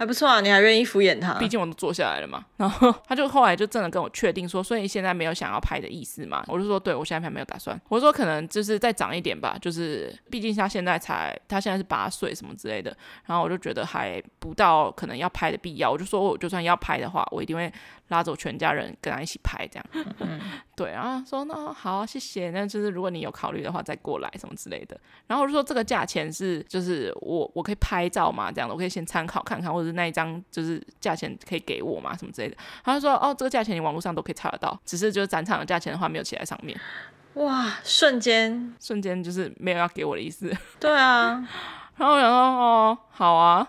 [0.00, 1.34] 还不错啊，你还愿意敷衍他？
[1.34, 2.42] 毕竟我都坐下来了嘛。
[2.56, 6.42] 然后他就后来就真的跟我确定说，所以现在没有想要拍的意思嘛？
[6.48, 7.78] 我就说，对，我现在还没有打算。
[7.90, 12.96] 我说可能就是再长一点吧，就是毕竟他现在才，他现在是八岁什么之类的。
[13.26, 15.90] 然后我就觉得还不到可能要拍的必要。
[15.90, 17.70] 我就说，我就算要拍的话，我一定会
[18.10, 20.06] 拉走全家人跟他一起拍这样。
[20.20, 20.40] 嗯、
[20.76, 22.50] 对，然后说那好，谢谢。
[22.50, 25.00] 那就是如果你有考虑的话，再过来什么之类的。
[25.26, 32.56] 然后我就说这个价钱是，就是我我可以拍照嘛，这样的，我可以先参考看看，或者是那一张就是价钱可以给我嘛，什么之类的。
[32.84, 36.78] 他就说哦，这个价钱你网络上都可以查得到，只是就是展场的价钱的话没有写在上面。
[37.34, 40.52] 哇，瞬间瞬间就是没有要给我的意思。
[40.80, 41.46] 对啊，
[41.96, 42.98] 然后我想说哦。
[43.20, 43.68] 好啊，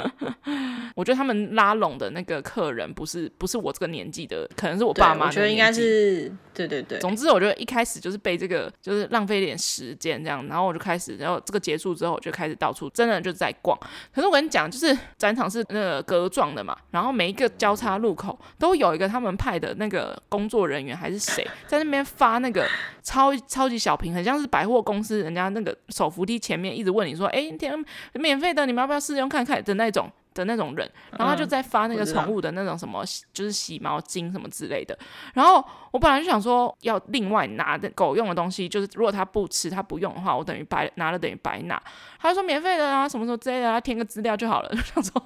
[0.96, 5.26] 我觉得他们拉拢的那个客人不是不是我这个年纪的，可能是我爸妈。
[5.26, 6.98] 我觉得应该是对对对。
[6.98, 13.78] 总之，我觉得一开始就是被这个就是浪费一点时间这样，然后我就开始，然后这个结束之后，我就开始到处真的就在逛。
[14.14, 22.66] 可是我跟你讲，就是展场是那个格状的嘛，然后每一个交叉路口都有一个他们派的那个工作人员还是谁在那边发那个
[23.02, 27.74] 超超级小瓶，很像是百货公司人家那个手扶梯前面一直问你说，哎，天，
[28.14, 28.69] 免费的。
[28.70, 34.96] 你们要不要试用看看的那种的那种人，然后他就在发那个宠物的那种什么，就是洗毛巾什么之类的。
[35.34, 41.82] 然后我本来就想说要另外拿的狗用的东西，就是如果他不吃他不用的话，我等于白拿了等于白拿。
[42.20, 44.68] 他就说免费的啊，什么什么之类的，他填个资料就好了。
[44.72, 45.20] 就想说，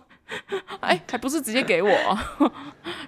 [0.81, 1.91] 哎，还不是直接给我？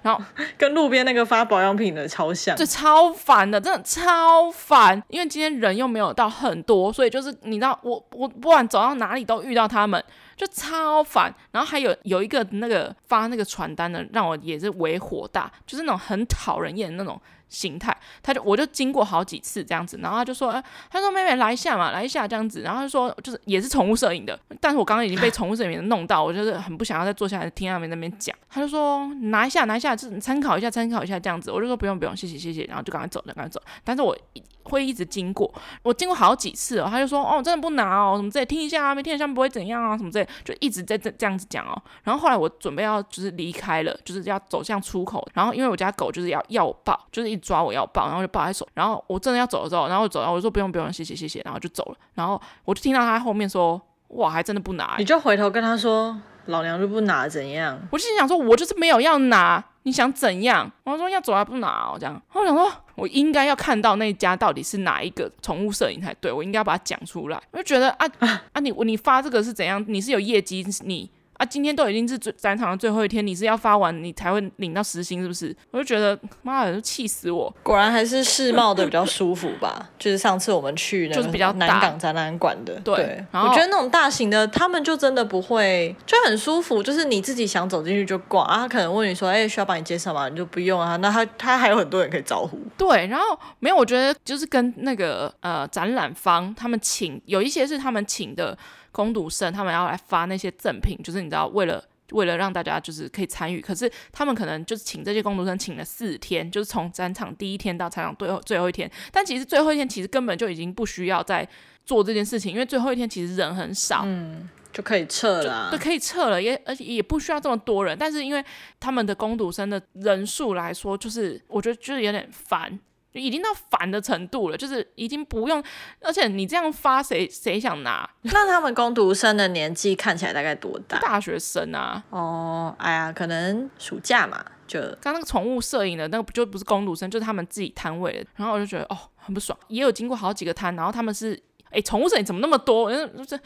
[0.03, 0.23] 然后
[0.55, 5.01] 跟路边那个发保养品的超像，就超烦的，真的超烦。
[5.09, 10.03] 因为今天人又没有到很多，所以就是你知道，我我不管走到哪里都遇到他们。
[10.37, 17.19] 就超烦，然后还有有一个那个发那个传单的，让我也是为火大，就是那种很讨人厌的那种。
[17.49, 34.15] 形态，他就我就经过好几次这样子，然后他就说，哎，他说妹妹来一下嘛，来一下这样子，然后他说就是也是宠物摄影的，但是我刚刚已经被宠物摄影弄到，我就是很不想要再坐下来听他们那边讲，他就说拿一下拿一下，就是参考一下参考一下这样子，我就说不用不用，谢谢谢谢，然后就赶快走了赶快走，但是我
[34.63, 35.49] 会一直经过，
[35.83, 47.36] 我经过好几次哦，他就说哦真的不拿哦，什么之类，听一下啊，没听一下不会怎样啊，什么之类，就一直在这这样子讲哦，然后后来我准备要就是离开了，就是要走向出口，然后因为我家狗就是要要抱，就是一。
[47.37, 57.79] 抓我要抱，然后就抱在手，然后我真的要走的时候，然后我走了，我就说不用不用，谢谢谢谢，然后就走了，然后我就听到他后面说，哇，还真的不拿，你就回头跟他说，老娘就不拿，怎样？
[57.91, 60.71] 我就心想说，我就是没有要拿，你想怎样？
[60.83, 68.07] 然后说要走还不拿，我这样，我想说，我应该要看到那家到底是哪一个宠物摄影才对，我应该要把它讲出来，我就觉得啊
[68.53, 69.83] 啊，你你发这个是怎样？
[69.87, 71.09] 你是有业绩你？
[71.37, 75.55] 啊，今天都已经是最展场的最后一天，你是要发完你才会领到时薪是不是？
[75.71, 77.53] 我就觉得妈的，气死我！
[77.63, 82.95] 果然还是世贸的比较舒服吧， 就是上次我们去那个比较南港展览馆的，对。
[82.95, 88.61] 对然后我觉得那种大型的，他们就真的不会，就很舒服，就是你自己想走进去就逛啊。
[88.61, 90.27] 他可能问你说，哎、欸，需要帮你介绍吗？
[90.29, 90.95] 你就不用啊。
[90.97, 92.59] 那他他还有很多人可以招呼。
[92.77, 98.57] 对，然后没有，我觉得就是跟那个呃展览方他们请有一些是他们请的。
[98.97, 101.83] 工读生他们要来发那些赠品，就是你知道，为了
[102.13, 111.47] 为了让大家就是可以参与，可是他们可能就是请这些工读生请了四天，就是从展场第一天到展场最后最后一天，但其实最后一天其实根本就已经不需要再
[111.85, 118.43] 做这件事情，因为最后一天其实人很少，嗯，就可以撤了，对，可以撤了，也而且也不需要这么多人，但是因为
[118.79, 122.79] 他们的工读生的人数来说，就是我觉得就是有点烦。
[123.21, 125.63] 已经到烦的程度了，就是已经不用，
[126.01, 128.09] 而且你这样发，谁谁想拿？
[128.23, 130.99] 那他们工读生的年纪看起来大概多大？
[130.99, 132.03] 大学生啊。
[132.09, 138.25] 哦，哎呀，可能暑假嘛，就刚那个宠物摄影的那个就不是工读生，就是他们自己摊位的。
[138.35, 139.57] 然后我就觉得哦，很不爽。
[139.67, 141.41] 也有经过好几个摊，然后他们是，
[141.71, 142.91] 哎，宠物摄影怎么那么多？
[142.91, 143.39] 就是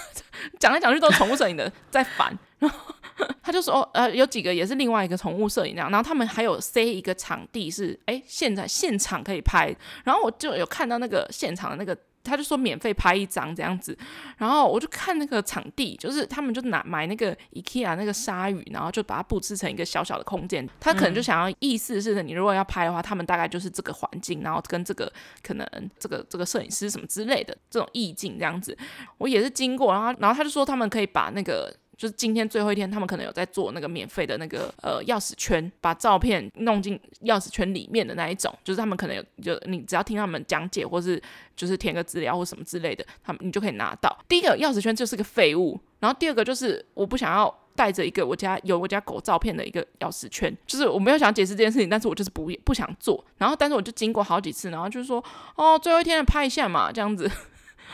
[0.58, 2.36] 讲来讲去都是宠物摄影的，在烦。
[2.58, 2.94] 然后。
[3.42, 13.96] 他就说，呃，有几个也是另外一个宠物摄影那样，然后他们还有塞一个场地是，哎，现在现场可以拍，然后我就有看到那个现场的那个，他就说免费拍一张这样子，
[14.36, 25.10] 然后我就看那个场地，就是他们就拿买那个 IKEA 那个鲨鱼，然后就把它布置成一个小小的空间，他可能就想要意思是，你如果要拍的话，他们大概就是这个环境，然后跟这个
[25.42, 25.66] 可能
[25.98, 28.76] 这个这个摄影师什么之类的这种意境这样子，
[29.18, 31.74] 我也是经过，然后然后他就说他们可以把那个。
[31.96, 38.54] 就是今天最后一天，他们可能有在做那个免费的那个呃钥匙圈，把照片弄进钥匙圈里面的那一种。
[38.62, 41.20] 就是他们可能有，就你只要听他们讲解，或是
[41.56, 44.14] 就是填个资料或什么之类的，他们你就可以拿到。
[44.28, 53.24] 第一个钥匙圈就是个废物，然后第二个就是我不想要带着一个我家有我家狗照片的一个钥匙圈，就是我没有想解释这件事情，但是我就是不不想做。
[53.38, 55.24] 然后但是我就经过好几次，然后就是说
[55.56, 57.30] 哦最后一天拍一下嘛这样子。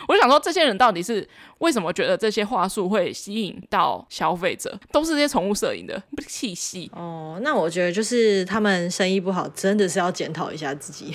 [0.09, 1.26] 我就想说，这些人到底是
[1.59, 4.78] 为什么觉得这些话术会吸引到消费者？
[4.90, 7.38] 都是这些宠物摄影的气息哦。
[7.43, 11.14] 那我觉得就是他们生意不好，真的是要检讨一下自己。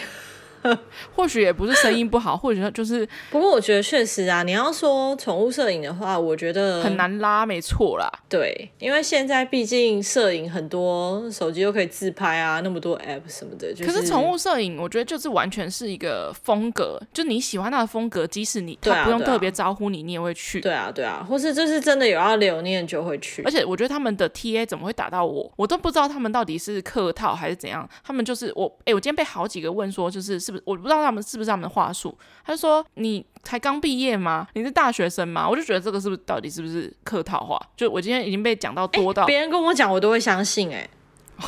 [1.15, 3.07] 或许也不是声音不好，或许就是……
[3.31, 8.11] 不过我觉得确实啊，你要说宠物摄影的话，我觉得很难拉，没错啦。
[8.29, 13.73] 对，因为现在毕竟摄影很多，手机又可以自拍啊，那么多 app 什么的。
[13.73, 20.59] 就是、可是宠物摄影，我觉得就是完全是一个风格，就你喜欢它的风格，即使你他不用特别招呼你，你也会去。
[20.61, 23.41] 对啊，对啊，或是就是真的有要留念就会去。
[23.43, 27.87] 而且我觉得他们的 TA 怎么会打到我，我都不知道他们到底是客套还是怎样。
[28.03, 31.37] 他们就是我，哎、欸，我今天被好几个问说，就是是不是我不知道他们是。
[31.37, 32.17] 不是他们的话术？
[32.43, 34.47] 他就说：“你才刚毕业吗？
[34.53, 37.61] 你是大学生吗？”我就觉得这个是不是到底是不是客套话？
[37.75, 40.77] 就我今天已经被讲到多到，别人跟我讲我都会相信、欸。
[40.77, 40.89] 哎，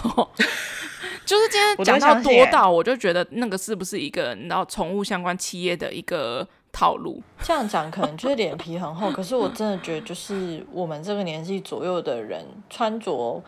[1.26, 7.20] 就是今天讲到多到，我就觉得那个是不是一个你知道宠物相关企业的一个套路？
[7.42, 13.44] 这样讲可能就是脸皮很厚，可是我真的觉得，就是我们这个年纪左右的人穿着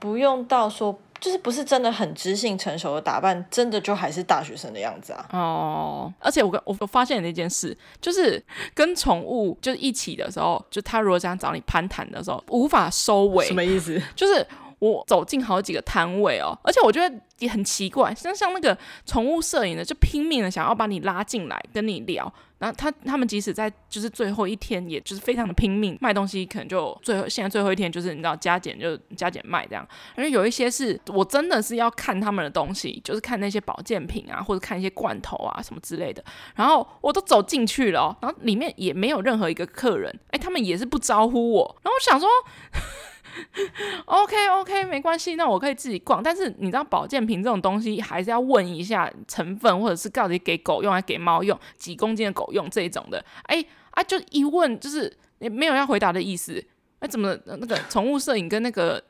[0.00, 0.98] 不用到说。
[1.20, 5.28] 就是不是真的很知性成熟的打扮，真的就还是大学生的样子啊。
[5.32, 8.42] 哦，而且我跟我我发现了一件事，就是
[8.74, 13.46] 跟宠物就是一起的时候，就他如果想找你攀谈的时候，无法收尾。
[13.46, 14.00] 什么意思？
[14.16, 14.46] 就是
[14.80, 18.76] 我走进好几个摊位哦，而且我觉得也很奇怪，像像那个
[19.06, 22.30] 宠物摄影的，就拼命的想要把你拉进来跟你聊。
[22.58, 29.86] 然后他他们即使在就是最后一天，也就是非常的拼命卖东西，可能就最后现在最后一天就是你知道加减就加减卖这样。
[30.18, 36.22] 因为有一些是我真的是要看他们的东西，就是看那些保健品啊，或者看一些罐头啊什么之类的。
[36.54, 41.76] 然后我都走进去了，然后里面也没有任何一个客人，哎，他们也是不招呼我。
[41.82, 42.28] 然后我想说。
[44.06, 46.22] OK OK，没关系，那我可以自己逛。
[46.22, 53.24] 但是你知道保健品这种东西，还是要问一下成分，或者是到底给狗用还给猫用，几公斤的狗用这一种的。
[53.44, 56.64] 哎啊，就一问就是也没有要回答的意思。
[56.98, 59.02] 哎，怎么那个宠物摄影跟那个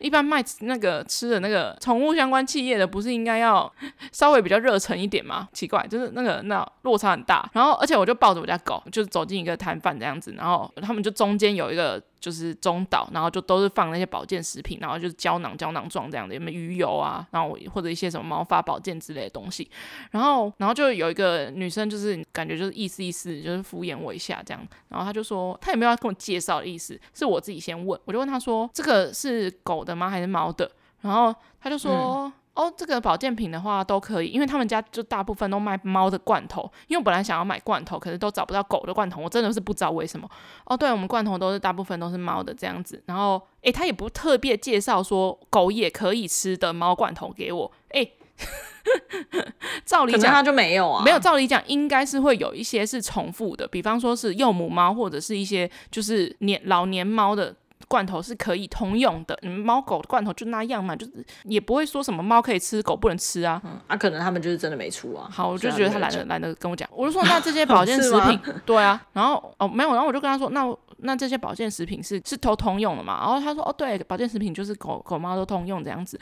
[0.00, 3.72] 一般卖那个吃的那个宠物相关企业的，不是应该要
[4.10, 5.48] 稍微比较热忱一点吗？
[5.52, 7.48] 奇怪，就是那个那落差很大。
[7.52, 12.02] 然后，而且我就抱着我家狗，就走进一个摊贩这样子，然后他们就中间有一个。
[12.22, 19.68] 就是中岛，然后就都是放那些保健食品，然后就是胶囊胶囊状这样的，有没有鱼油啊，然后或者一些什么毛发保健之类的东西，
[20.12, 30.70] 然后然后就有一个女生，就是感觉就是意思意思，就是敷衍我一下这样，然后她就说她也没有要跟我介绍的意思，是我自己先问，我就问她说这个是狗的吗还是猫的？
[31.00, 32.32] 然后她就说。
[32.54, 36.70] 哦，这个保健品的话都可以，因为他们家就大部分都卖猫的罐头。
[36.86, 40.28] 因为我本来想要买罐头，可是都找不到狗的罐头，我真的是不知道为什么。
[40.66, 43.02] 哦，对，我们罐头都是大部分都是猫的这样子。
[43.06, 47.72] 然后，诶，他也不特别介绍说狗也可以吃的猫罐头给我。
[47.90, 48.12] 诶，
[49.86, 51.18] 照理讲他就没有啊，没有。
[51.18, 57.56] 照理讲应该是会有一些是重复的，比方说是幼母猫或者是一些就是年老年猫的。
[57.88, 61.12] 罐头是可以通用的，你们猫狗的罐头就那样嘛，就是
[61.44, 63.60] 也不会说什么猫可以吃，狗不能吃啊。
[63.64, 65.28] 嗯，啊，可能他们就是真的没出啊。
[65.30, 70.64] 好，我就觉得他懒得懒得跟我讲，我就说那这些保健 食品，对啊，然后哦没有，然后我就跟他说，那
[70.98, 73.18] 那这些保健食品是是都通用的嘛？
[73.20, 76.18] 然后他说哦对，保健食品就是狗狗猫都通用这样子。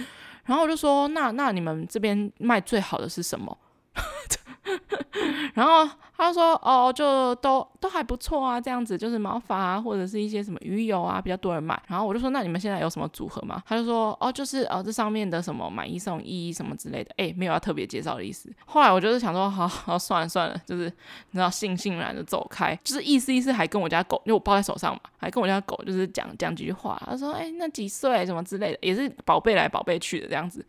[0.46, 3.56] 然后我就说那那你们这边卖最好的是什么？
[5.54, 5.88] 然后
[6.22, 20.84] 他说：“哦，就都都还不错啊，这样子就是毛发啊，或者是一些什么鱼油啊，比较多人买。”然后我就说：“那你们现在有什么组合吗？”他就说：“哦，就是哦，这上面的什么买一送一什么之类的，哎，没有要特别介绍的意思。”后来我就是想说：“好好算了算了，就是
[21.30, 27.00] 你知道，悻悻然的走开，就是意思意思，还跟我家狗，因为我抱在手上嘛，还跟我家狗就是讲讲几句话。
[27.06, 30.64] 他说：‘哎，那几岁什么之类的，也是宝贝来宝贝去的这样子。’”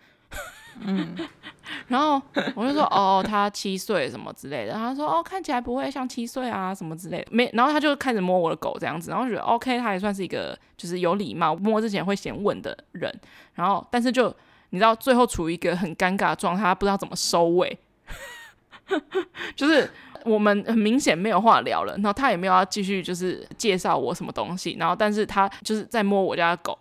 [0.80, 1.15] 嗯，
[1.89, 2.22] 然后
[2.55, 13.13] 我就说哦，他七岁什么之类的，他说哦，看起来不会像七岁啊什么之类的，没，然后他就开始摸我的狗这样子，然后觉得 OK，他也算是一个就是有礼貌，摸之前会先问的人，
[13.55, 14.34] 然后但是就
[14.69, 17.78] 你知道最后处于一个很尴尬的状态，他不知道怎么收尾，
[19.55, 19.89] 就是
[20.26, 26.78] 我们很明显没有话聊了，然后他也没有要继续就是介绍我什么东西，然后但是他就是在摸我家的狗。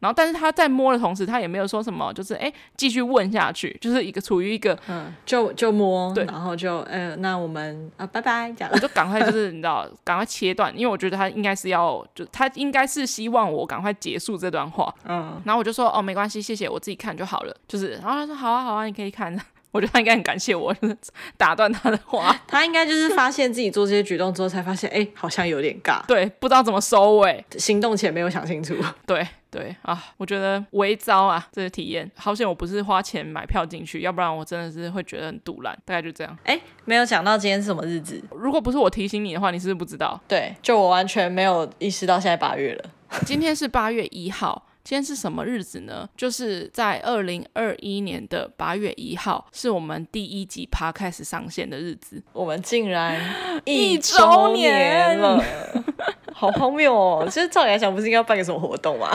[0.00, 19.38] 然后，但是他在摸的同时，他也没有说什么，就是哎，继续问下去，就是一个处于一个，嗯，就就摸，对，然后就，呃，那我们啊，拜拜，这样，我就赶快就是你知道，赶快切断，因为我觉得他应该是要，就他应该是希望我赶快结束这段话，嗯，然后我就说，哦，没关系，谢谢，我自己看就好了，就是，然后他说，好啊，好啊，你可以看，
[19.70, 20.74] 我觉得他应该很感谢我，
[21.36, 28.74] 打断他的话，他应该就是发现自己做这些举动之后，才发现，哎，好像有点尬，对，不知道怎么收尾，行动前没有想清楚，
[29.06, 29.26] 对。
[29.50, 32.10] 对啊，我觉得微糟啊，这个体验。
[32.16, 35.76] 好险我不是花钱买票进去，要不然我真的是会觉得很堵烂。
[35.84, 36.38] 大概就这样。
[36.44, 38.22] 哎，没有讲到今天是什么日子？
[38.30, 40.20] 如果不是我提醒你的话，你是不是不知道？
[40.28, 42.90] 对，就我完全没有意识到现在八月了。
[43.26, 44.66] 今天是八月一号。
[44.82, 46.08] 今天是什么日子呢？
[46.16, 52.20] 就是在二零二一年的八月一号，是我们第一集 Podcast 上线的日子。
[52.32, 53.20] 我们竟然
[53.66, 55.44] 一周年了，
[56.34, 57.26] 好荒谬哦！
[57.30, 59.10] 其实照理来讲，不是应该要办个什么活动吗？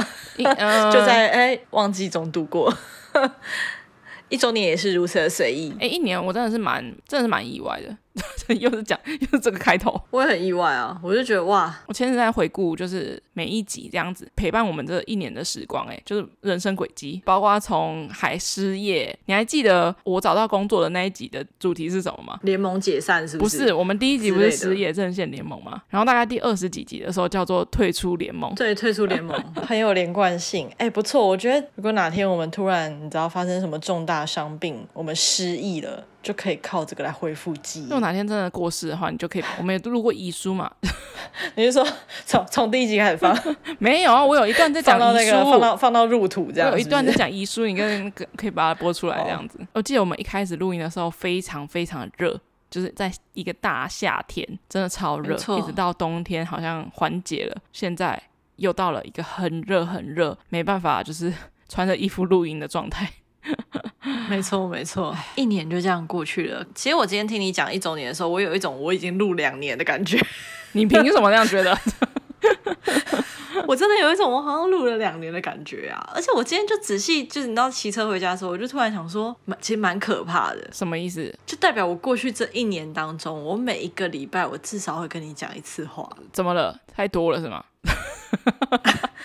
[0.57, 2.72] 呃、 就在哎旺季中度过。
[4.30, 5.74] 一周年也是如此的随意。
[5.80, 7.95] 哎，一年我真的是蛮，真的是蛮意外的。
[8.59, 10.97] 又是讲 又是这个开头，我也很意外啊！
[11.03, 22.39] 我就觉得哇，我前阵在回顾，就是每一集这样子陪伴我们这一年的时光，哎，就是人生轨迹，包括从还失业，你还记得我找到工作的那一集的主题是什么吗？
[22.43, 23.57] 联盟解散是不是？
[23.57, 25.82] 不是，我们第一集不是失业阵线联盟吗？
[25.89, 29.38] 然后大概第二十几集的时候叫做退出联盟，对，退出联盟
[29.68, 36.05] 很有连贯性，哎，不错，我觉得如果哪天我们突然你知道发生什么重大伤病，我们失忆了。
[36.26, 37.84] 就可以靠这个来恢复记忆。
[37.84, 39.43] 如果哪天真的过世的话，你就可以。
[39.59, 40.71] 我们也录过遗书嘛？
[41.53, 41.88] 你是说
[42.26, 43.38] 从从第一集开始放？
[43.78, 46.71] 没有啊，我有一段在讲遗书，放到那个放到放到入土这样。
[46.71, 49.59] 有一段在讲遗书，你跟可以把它播出来这样子。
[49.73, 52.36] 我记得我们一开始录音的时候非常非常的热，
[52.71, 58.19] 就是在一个大夏天，真的超热，一直到冬天好像缓解了，现在
[58.55, 61.32] 又到了一个很热很热，没办法，就是
[61.69, 63.07] 穿着衣服录音的状态。
[64.29, 66.65] 没错，没错，一年就这样过去了。
[66.73, 70.19] 其实我今天听你讲一周年的时候，我有一种我已经录两年的感觉。
[70.73, 71.77] 你凭什么那样觉得？
[73.67, 76.11] 我真的有一种我好像录了两年的感觉啊！
[76.13, 80.69] 而且我今天就仔细，就是你知道骑车回家的时候，我就突然想说，其实蛮可怕的。
[80.71, 81.33] 什么意思？
[81.45, 86.07] 就代表我过去这一年当中，我每一个礼拜我至少会跟你讲一次话。
[86.33, 86.77] 怎么了？
[86.93, 87.63] 太多了是吗？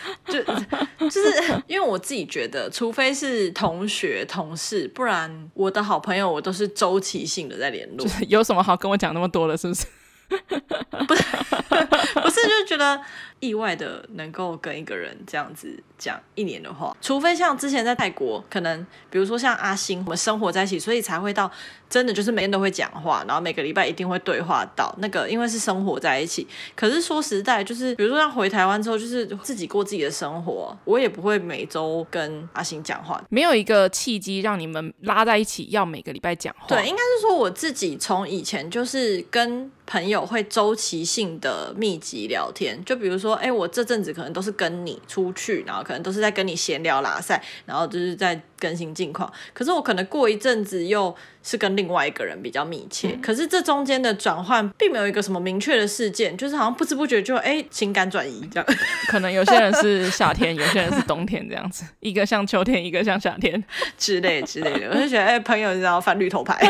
[0.26, 0.42] 就
[1.08, 8.06] 就是因为我自己觉得，除非是同学、同事，不然我的好朋友我都是周期性的在联络。
[8.06, 9.86] 就是有什么好跟我讲那么多的，是不是？
[11.08, 11.22] 不是，
[12.22, 13.00] 不是，就觉得
[13.40, 21.50] 意外的能够跟一个人这样子讲一年的话，除非像之前在泰国，可能比如说像阿星，我们生活在一起，所以才会到。
[21.90, 26.46] 真的就是每天都会讲话，然后每个礼拜一定会对话到那个，因为是生活在一起。
[26.76, 36.68] 可是说实在，就是比如说像回台湾之后，就是自己过自己的生活，我也不会每周跟阿星讲话，没有一个契机让你们拉在一起要每个礼拜讲话。
[36.68, 49.32] 对，应该是说我自己从以前就是跟朋友会周期性的密集聊天，就比如说，说哎，我这阵子可能都是跟你出去，然后可能都是在跟你闲聊拉赛，然后就是在更新近况。
[49.52, 51.16] 可是我可能过一阵子又。
[51.42, 58.76] 是跟另外一个人比较密切，嗯、可是这中间的转换并没有一个什么明确的事件，就是好像不知不觉就哎、欸、情感转移这样。
[59.08, 63.64] 可能有些人是夏天，有些人是冬天这样子，一个像秋天，一个像夏天
[63.96, 64.90] 之类之类的。
[64.90, 66.60] 我就觉得哎、欸，朋友你知道翻绿头牌，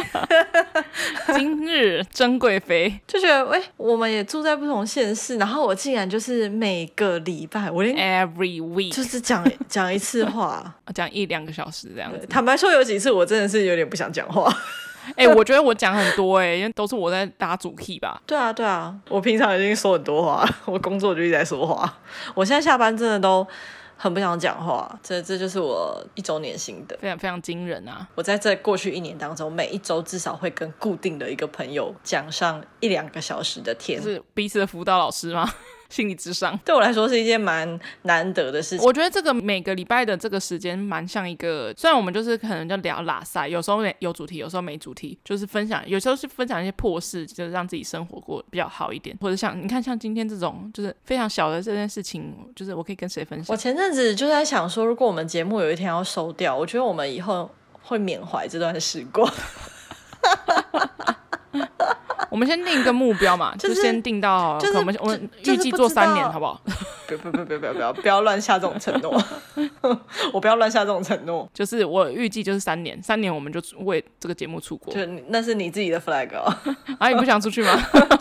[1.34, 12.26] 今日珍贵妃就觉得哎、欸，我们也住在不同县市，然后我竟然就是每个礼拜我连 every week 就是讲讲一次话，讲一两个小时这样子。
[12.26, 14.52] 坦白说，有几次我真的是有点不想讲话。
[15.16, 18.20] 哎、欸，我觉得我讲很多哎、欸，因为都是我在打主 key 吧。
[18.26, 21.98] 对啊，对啊，我平常已经说很多话， 我工作就一直在说话。
[22.34, 23.44] 我现在下班真的都
[23.96, 28.06] 很不想讲话，这这就是我一周年心得，非常非常惊人啊！
[28.14, 35.50] 我在这过去一年当中，每一周至少会跟固定的一个朋友讲上一两个小时的天，是彼此的辅导老师吗？
[35.90, 38.86] 心理智商对我来说是一件蛮难得的事情。
[38.86, 49.16] 我觉得这个每个礼拜的这个时间蛮像一个，虽然我们就是可能就聊拉塞，有时候有主题，有时候没主题，就是分享，有时候是分享一些破事，就是让自己生活过比较好一点。
[49.20, 53.52] 或者像你看，像今天这种就是非常小的这件事情，就是我可以跟谁分享？
[53.52, 57.50] 我前阵子就在想说，如果我们节目有一天要收掉，我觉得我们以后
[57.82, 59.28] 会缅怀这段时光。
[62.30, 66.60] 我们先定一个目标嘛， 就是、就先定到，就是、我们我们预计做三年，好不好？
[67.10, 69.20] 不不不不不要不要不要乱下这种承诺，
[70.32, 71.48] 我不要乱下这种承诺。
[71.52, 74.94] 就是我预计就是三年，三年我们就为这个节目出国。
[74.94, 76.56] 就那是你自己的 flag 哦。
[77.00, 77.72] 啊，你不想出去吗？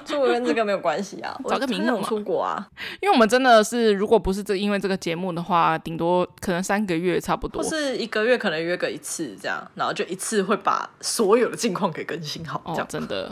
[0.03, 2.67] 出国跟这个没有关系啊，找个名目出国啊。
[2.99, 13.31] 因为我们真的是，如果不是这因为这个节目的话，顶多可能三个月差不多，或是一个月可能约个一次这样，然后就一次会把所有的近况给更新好，这样、哦、真的。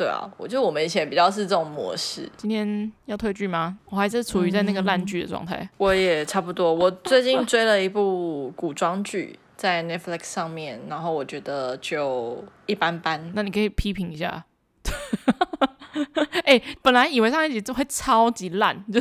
[0.00, 2.26] 对啊，我觉得我们以前比较是这种模式。
[2.38, 3.76] 今天要退剧吗？
[3.90, 5.58] 我还是处于在那个烂剧的状态。
[5.58, 5.68] 嗯。
[5.76, 6.72] 我也差不多。
[6.72, 13.30] 我最近追了一部古装剧，在 Netflix 上面，然后我觉得就一般般。
[13.34, 14.42] 那你可以批评一下。
[16.46, 18.98] 哎、欸，本来以为上一集就会超级烂，就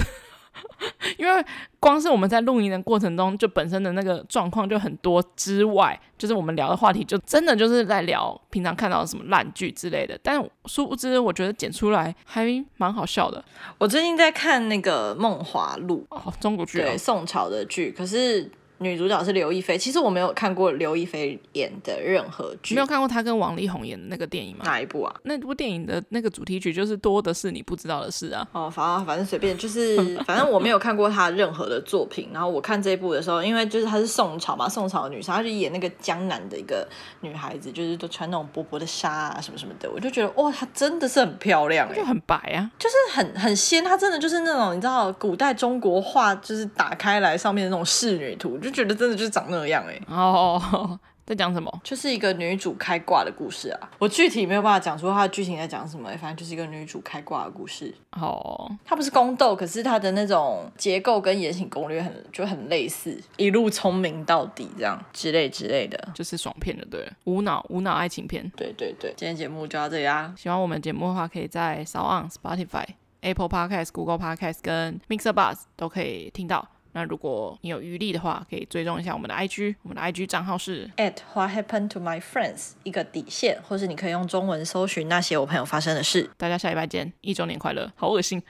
[1.18, 1.46] 因为
[1.80, 10.20] 光是我们在录音的过程中，就本身的那个状况就很多之外，就是我们聊的话题就真的就是在聊平常看到什么烂剧之类的。
[10.24, 12.48] 但殊不知，我觉得剪出来还
[12.78, 13.44] 蛮好笑的。
[13.78, 18.50] 我最近在看那个《梦华录》哦，中国剧，对，宋朝的剧，可是。
[18.80, 24.64] 女主角是刘亦菲，其实我没有看过刘亦菲演的任何剧，没有看过她跟王力宏演的那个电影吗？
[24.66, 25.14] 哪一部啊？
[25.24, 28.48] 那部电影的那个主题曲就是多的是你不知道的事啊。
[28.52, 32.30] 哦，反正反正随便，就是反正我没有看过她任何的作品。
[32.34, 36.88] 然后我看这一部的时候，因为就是她是宋朝嘛，宋朝的女生，她就演那个江南的一个
[37.22, 43.84] 女孩子，就是都穿那种薄薄的纱啊什么什么的，我就觉得哇，她真的是很漂亮，就很白啊，就是很很仙。
[43.84, 49.50] 她真的就是那种你知道古代中国画，就是打开来上面的那种仕女图，就觉得真的就是长。
[49.50, 51.82] 那样哎、欸，哦， 在讲什么？
[51.84, 53.90] 就是一个女主开挂的故事啊。
[53.98, 57.92] 我具体没有办法讲出它的剧情在讲什么、欸，反正就是一个女主开挂的故事。
[58.12, 68.48] 哦，它不是宫斗，可是它的那种结构跟《延禧攻略》很就很类似，一路聪明到底这样之类之类的，就是爽片的，对，无脑无脑爱情片。
[68.56, 70.32] 对对对，今天节目就到这里啊。
[70.38, 72.86] 喜欢我们节目的话，可以在 SoundOn、Spotify、
[73.22, 76.68] Apple Podcast、Google Podcast 跟 Mixer Buzz 都可以听到。
[76.94, 86.30] 那如果你有余力的话，可以追踪一下我们的 IG，我们的 IG 账号是 at What Happened to My Friends 一个底线，或是你可以用中文搜寻那些我朋友发生的事。
[86.38, 87.92] 大家下礼拜见，一周年快乐！
[87.96, 88.42] 好恶心，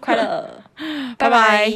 [0.00, 0.62] 快乐，
[1.16, 1.68] 拜拜。